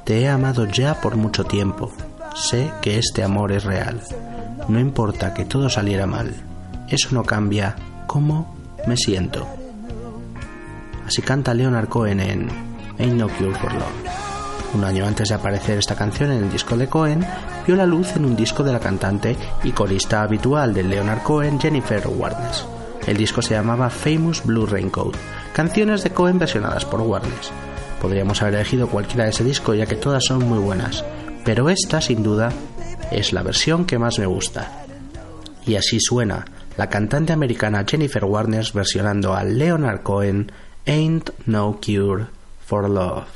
Te 0.04 0.20
he 0.20 0.28
amado 0.28 0.66
ya 0.66 1.00
por 1.00 1.16
mucho 1.16 1.45
tiempo. 1.45 1.93
Sé 2.36 2.70
que 2.82 2.98
este 2.98 3.24
amor 3.24 3.54
es 3.54 3.64
real. 3.64 4.02
No 4.68 4.82
importa 4.82 5.34
que 5.34 5.45
todo 5.45 5.70
saliera 5.70 6.08
mal. 6.08 6.36
Eso 6.89 7.08
no 7.14 7.24
cambia 7.24 7.78
cómo 8.06 8.54
me 8.86 8.98
siento. 8.98 9.48
Así 11.08 11.22
canta 11.22 11.53
Leonard 11.53 11.88
Cohen 11.88 12.20
en 12.20 12.49
Ain't 12.99 13.14
No 13.14 13.30
Cure 13.30 13.55
for 13.55 13.72
Love. 13.72 14.74
Un 14.74 14.84
año 14.84 15.05
antes 15.05 15.30
de 15.30 15.36
aparecer 15.36 15.78
esta 15.78 15.95
canción 15.95 16.32
en 16.32 16.43
el 16.43 16.51
disco 16.51 16.76
de 16.76 16.88
Cohen, 16.88 17.26
vio 17.66 17.78
la 17.78 17.86
luz 17.86 18.18
en 18.18 18.26
un 18.26 18.36
disco 18.36 18.62
de 18.62 18.74
la 18.74 18.82
cantante 18.82 19.38
y 19.64 19.72
corista 19.72 20.24
habitual 20.24 20.74
de 20.74 20.84
Leonard 20.84 21.24
Cohen, 21.24 21.62
Jennifer 21.62 22.05
Warnes. 22.08 22.66
El 23.08 23.16
disco 23.16 23.41
se 23.41 23.53
llamaba 23.53 23.89
Famous 23.89 24.43
Blue 24.43 24.66
Raincoat, 24.66 25.16
canciones 25.53 26.03
de 26.03 26.10
Cohen 26.10 26.39
versionadas 26.39 26.84
por 26.84 26.99
Warnes. 26.99 27.51
Podríamos 28.01 28.41
haber 28.41 28.55
elegido 28.55 28.89
cualquiera 28.89 29.24
de 29.24 29.30
ese 29.30 29.45
disco 29.45 29.74
ya 29.74 29.86
que 29.86 29.95
todas 29.95 30.26
son 30.26 30.43
muy 30.43 30.60
buenas, 30.60 31.05
pero 31.45 31.70
esta, 31.70 32.01
sin 32.01 32.22
duda, 32.22 32.51
es 33.12 33.32
la 33.32 33.43
versión 33.43 33.86
que 33.86 33.97
más 33.97 34.20
me 34.20 34.26
gusta. 34.26 34.84
Y 35.66 35.76
así 35.76 36.01
suena 36.01 36.43
la 36.76 36.89
cantante 36.89 37.32
americana 37.32 37.86
Jennifer 37.88 38.26
Warnes 38.26 38.74
versionando 38.74 39.34
a 39.34 39.45
Leonard 39.45 40.03
Cohen 40.03 40.51
Ain't 40.90 41.30
No 41.46 41.74
Cure 41.74 42.30
for 42.62 42.88
Love. 42.88 43.28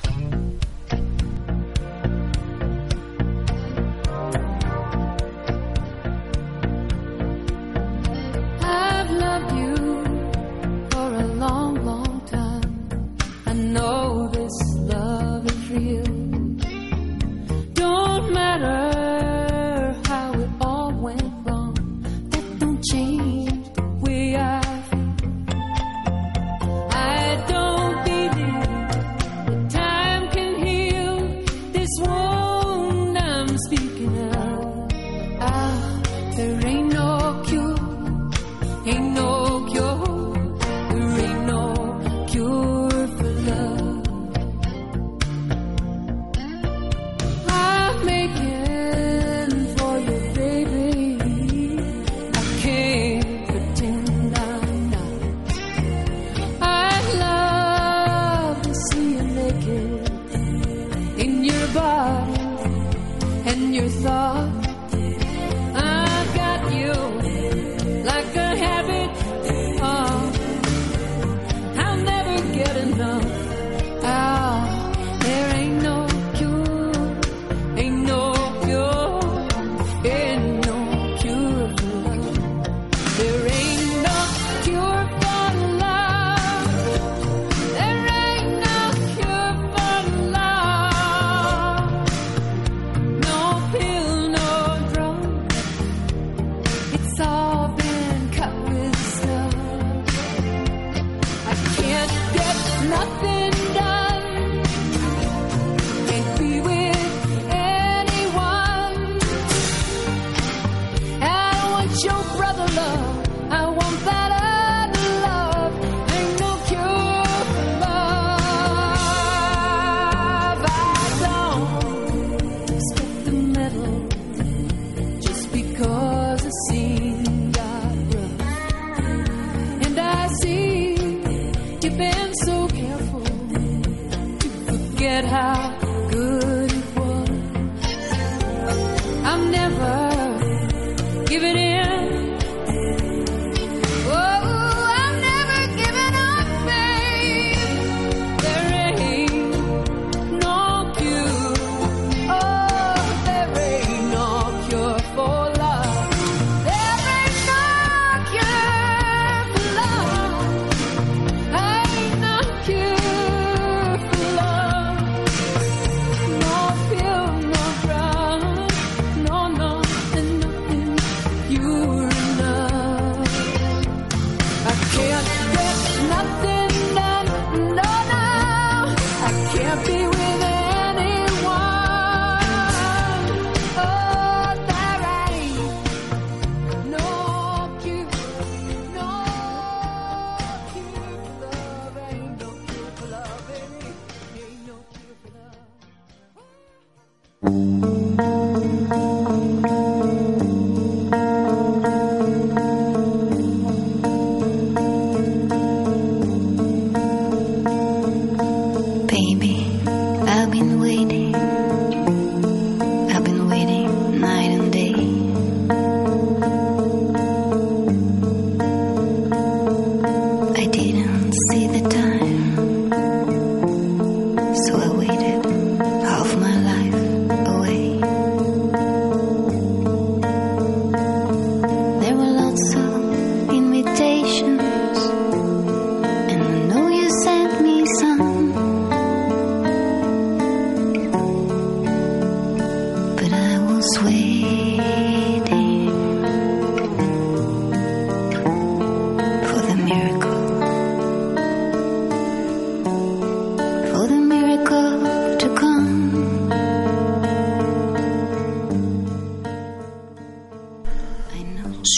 Never 139.49 140.10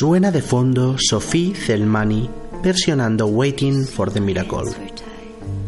Suena 0.04 0.32
de 0.32 0.42
fondo 0.42 0.98
Sophie 1.00 1.56
Zelmani 1.56 2.30
versionando 2.62 3.26
Waiting 3.28 3.86
for 3.86 4.12
the 4.12 4.20
Miracle. 4.20 4.70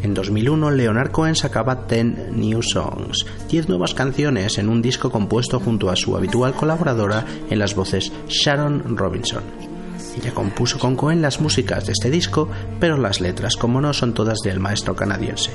En 0.03 0.13
2001, 0.13 0.71
Leonard 0.71 1.11
Cohen 1.11 1.37
sacaba 1.37 1.85
10 1.87 2.33
New 2.33 2.61
Songs, 2.61 3.25
10 3.47 3.69
nuevas 3.69 3.93
canciones 3.93 4.57
en 4.57 4.67
un 4.67 4.81
disco 4.81 5.09
compuesto 5.09 5.61
junto 5.61 5.89
a 5.89 5.95
su 5.95 6.17
habitual 6.17 6.53
colaboradora 6.53 7.23
en 7.49 7.59
las 7.59 7.75
voces 7.75 8.11
Sharon 8.27 8.97
Robinson. 8.97 9.43
Ella 10.21 10.33
compuso 10.33 10.79
con 10.79 10.97
Cohen 10.97 11.21
las 11.21 11.39
músicas 11.39 11.85
de 11.85 11.93
este 11.93 12.11
disco, 12.11 12.49
pero 12.81 12.97
las 12.97 13.21
letras, 13.21 13.55
como 13.55 13.79
no, 13.79 13.93
son 13.93 14.13
todas 14.13 14.39
del 14.39 14.59
maestro 14.59 14.97
canadiense. 14.97 15.51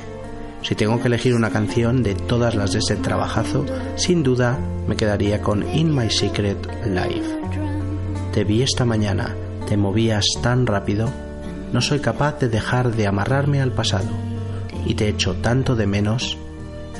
Si 0.63 0.73
tengo 0.73 0.99
que 0.99 1.07
elegir 1.07 1.35
una 1.35 1.51
canción 1.51 2.01
de 2.01 2.15
todas 2.15 2.55
las 2.55 2.71
de 2.71 2.79
ese 2.79 2.95
trabajazo, 2.95 3.63
sin 3.95 4.23
duda 4.23 4.57
me 4.87 4.95
quedaría 4.95 5.39
con 5.39 5.71
In 5.71 5.95
My 5.95 6.09
Secret 6.09 6.57
Life. 6.87 7.70
Te 8.33 8.45
vi 8.45 8.61
esta 8.61 8.85
mañana, 8.85 9.35
te 9.67 9.75
movías 9.75 10.25
tan 10.41 10.65
rápido, 10.65 11.09
no 11.73 11.81
soy 11.81 11.99
capaz 11.99 12.39
de 12.39 12.47
dejar 12.47 12.95
de 12.95 13.05
amarrarme 13.05 13.61
al 13.61 13.73
pasado, 13.73 14.07
y 14.85 14.95
te 14.95 15.09
echo 15.09 15.35
tanto 15.35 15.75
de 15.75 15.85
menos, 15.85 16.37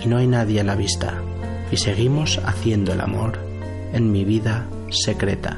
y 0.04 0.10
no 0.10 0.18
hay 0.18 0.28
nadie 0.28 0.60
a 0.60 0.66
la 0.66 0.76
vista, 0.76 1.22
y 1.72 1.78
seguimos 1.78 2.42
haciendo 2.46 2.92
el 2.92 3.00
amor 3.00 3.40
en 3.94 4.12
mi 4.12 4.26
vida 4.26 4.68
secreta. 4.90 5.58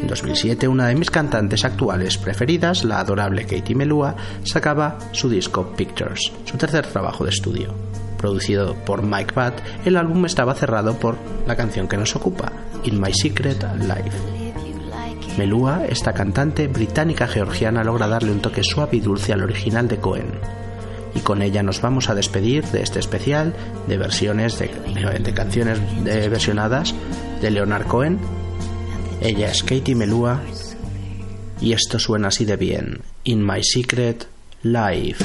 En 0.00 0.08
2007, 0.08 0.66
una 0.66 0.88
de 0.88 0.96
mis 0.96 1.10
cantantes 1.10 1.64
actuales 1.64 2.18
preferidas, 2.18 2.84
la 2.84 2.98
adorable 2.98 3.46
Katie 3.46 3.76
Melua, 3.76 4.16
sacaba 4.42 4.98
su 5.12 5.28
disco 5.28 5.72
Pictures, 5.76 6.32
su 6.44 6.56
tercer 6.56 6.86
trabajo 6.86 7.24
de 7.24 7.30
estudio. 7.30 7.74
Producido 8.16 8.74
por 8.74 9.02
Mike 9.02 9.32
Pat, 9.32 9.60
el 9.84 9.96
álbum 9.96 10.26
estaba 10.26 10.54
cerrado 10.54 10.98
por 10.98 11.16
la 11.46 11.54
canción 11.54 11.86
que 11.86 11.96
nos 11.96 12.16
ocupa, 12.16 12.52
In 12.84 13.00
My 13.00 13.12
Secret 13.12 13.64
Life. 13.80 14.37
Melua, 15.38 15.86
esta 15.88 16.12
cantante 16.12 16.66
británica 16.66 17.28
georgiana, 17.28 17.84
logra 17.84 18.08
darle 18.08 18.32
un 18.32 18.40
toque 18.40 18.64
suave 18.64 18.96
y 18.96 19.00
dulce 19.00 19.32
al 19.32 19.44
original 19.44 19.86
de 19.86 19.98
Cohen. 19.98 20.32
Y 21.14 21.20
con 21.20 21.42
ella 21.42 21.62
nos 21.62 21.80
vamos 21.80 22.10
a 22.10 22.14
despedir 22.16 22.64
de 22.64 22.82
este 22.82 22.98
especial 22.98 23.54
de 23.86 23.96
versiones 23.96 24.58
de, 24.58 24.68
canciones 25.34 25.80
versionadas 26.04 26.92
de 27.40 27.50
Leonard 27.52 27.86
Cohen. 27.86 28.18
Ella 29.20 29.50
es 29.50 29.62
Katie 29.62 29.94
Melua 29.94 30.42
y 31.60 31.72
esto 31.72 31.98
suena 31.98 32.28
así 32.28 32.44
de 32.44 32.56
bien. 32.56 33.00
In 33.24 33.46
My 33.46 33.62
Secret 33.62 34.26
Life. 34.62 35.24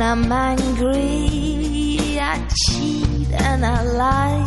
When 0.00 0.08
I'm 0.08 0.32
angry. 0.32 2.18
I 2.18 2.46
cheat 2.62 3.30
and 3.32 3.64
I 3.66 3.82
lie. 3.82 4.44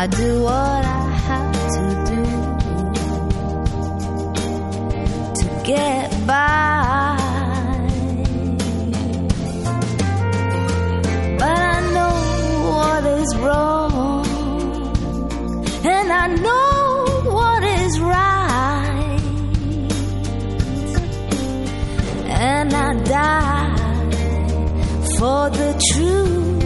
I 0.00 0.06
do 0.06 0.42
what 0.42 0.84
I 0.84 1.10
have 1.28 1.54
to 1.76 1.84
do 2.10 2.24
to 5.38 5.46
get 5.64 6.10
by. 6.26 7.16
But 11.38 11.60
I 11.74 11.80
know 11.94 12.16
what 12.70 13.02
is 13.20 13.36
wrong, 13.36 14.26
and 15.84 16.12
I 16.12 16.26
know 16.44 16.67
die 23.08 23.76
for 25.16 25.50
the 25.50 25.72
truth. 25.92 26.58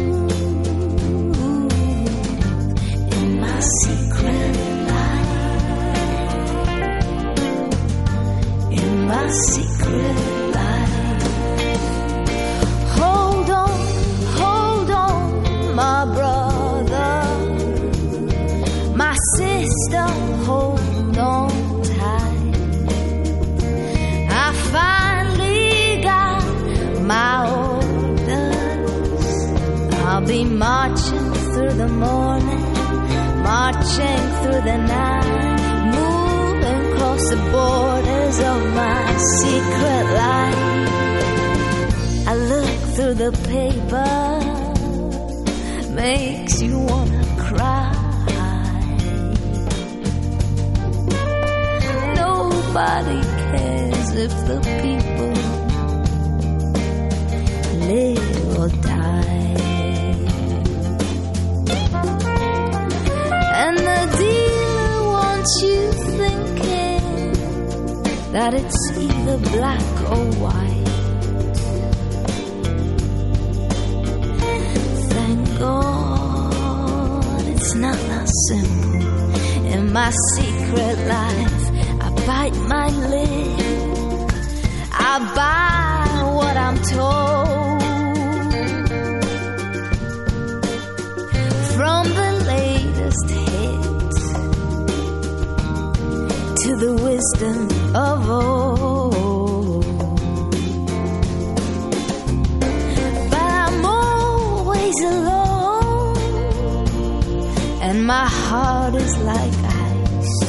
In 3.17 3.41
my 3.41 3.61
secret 3.61 4.57
life, 4.91 5.33
in 8.71 9.07
my 9.07 9.29
secret 9.29 10.42
be 30.33 30.45
marching 30.45 31.33
through 31.53 31.75
the 31.75 31.89
morning, 31.89 32.65
marching 33.43 34.23
through 34.41 34.63
the 34.71 34.79
night, 34.79 35.61
moving 35.97 36.81
across 36.91 37.23
the 37.29 37.41
borders 37.53 38.39
of 38.51 38.59
my 38.81 39.03
secret 39.41 40.05
life. 40.23 40.63
I 42.31 42.35
look 42.53 42.75
through 42.95 43.17
the 43.25 43.33
paper, 43.53 44.15
makes 45.93 46.63
you 46.63 46.79
wanna 46.79 47.25
cry. 47.47 47.93
Nobody 52.23 53.21
cares 53.51 54.09
if 54.25 54.33
the 54.49 54.59
people 54.81 55.35
live 57.87 58.32
that 68.33 68.55
it's 68.55 68.91
either 68.97 69.37
black 69.37 69.83
or 70.11 70.25
white. 70.41 70.89
Thank 75.13 75.59
God 75.59 77.47
it's 77.49 77.75
not 77.75 77.99
that 78.11 78.29
simple. 78.49 79.67
In 79.75 79.93
my 79.93 80.11
secret 80.35 80.97
life, 81.07 81.65
I 82.01 82.09
bite 82.27 82.57
my 82.75 82.89
lip. 83.13 84.31
I 84.93 85.19
buy 85.37 86.33
what 86.33 86.57
I'm 86.57 86.79
told. 86.97 87.83
From 91.77 92.05
the 92.21 92.33
latest 92.47 93.31
hit 93.31 93.92
the 96.83 96.95
wisdom 96.95 97.59
of 97.95 98.29
old. 98.29 99.85
But 103.31 103.51
I'm 103.65 103.85
always 103.87 104.99
alone, 105.15 106.17
and 107.83 108.05
my 108.05 108.27
heart 108.27 108.95
is 108.97 109.17
like 109.19 109.55
ice, 109.93 110.43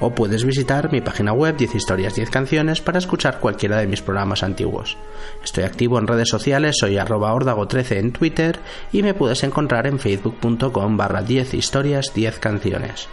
O 0.00 0.14
puedes 0.14 0.44
visitar 0.44 0.90
mi 0.90 1.02
página 1.02 1.32
web 1.32 1.56
10 1.56 1.74
historias 1.74 2.14
10 2.14 2.30
canciones 2.30 2.80
para 2.80 2.98
escuchar 2.98 3.38
cualquiera 3.38 3.76
de 3.76 3.86
mis 3.86 4.00
programas 4.00 4.42
antiguos. 4.42 4.96
Estoy 5.44 5.64
activo 5.64 5.98
en 5.98 6.06
redes 6.06 6.30
sociales, 6.30 6.76
soy 6.80 6.96
arroba 6.96 7.34
ordago13 7.34 7.96
en 7.98 8.12
Twitter 8.12 8.58
y 8.92 9.02
me 9.02 9.12
puedes 9.12 9.44
encontrar 9.44 9.86
en 9.86 9.98
facebook.com 9.98 10.96
barra 10.96 11.22
10 11.22 11.52
historias 11.52 12.14
10 12.14 12.38
canciones. 12.38 13.08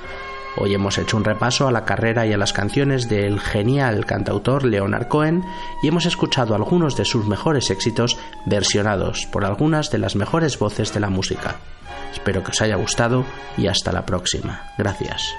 Hoy 0.59 0.73
hemos 0.73 0.97
hecho 0.97 1.17
un 1.17 1.23
repaso 1.23 1.67
a 1.67 1.71
la 1.71 1.85
carrera 1.85 2.25
y 2.25 2.33
a 2.33 2.37
las 2.37 2.51
canciones 2.51 3.07
del 3.09 3.39
genial 3.39 4.05
cantautor 4.05 4.63
Leonard 4.63 5.07
Cohen 5.07 5.43
y 5.83 5.89
hemos 5.89 6.05
escuchado 6.05 6.55
algunos 6.55 6.97
de 6.97 7.05
sus 7.05 7.27
mejores 7.27 7.69
éxitos 7.69 8.17
versionados 8.45 9.27
por 9.27 9.45
algunas 9.45 9.91
de 9.91 9.99
las 9.99 10.15
mejores 10.15 10.57
voces 10.57 10.93
de 10.93 11.01
la 11.01 11.09
música. 11.09 11.57
Espero 12.11 12.43
que 12.43 12.51
os 12.51 12.61
haya 12.61 12.75
gustado 12.75 13.23
y 13.57 13.67
hasta 13.67 13.91
la 13.91 14.05
próxima. 14.05 14.63
Gracias. 14.79 15.35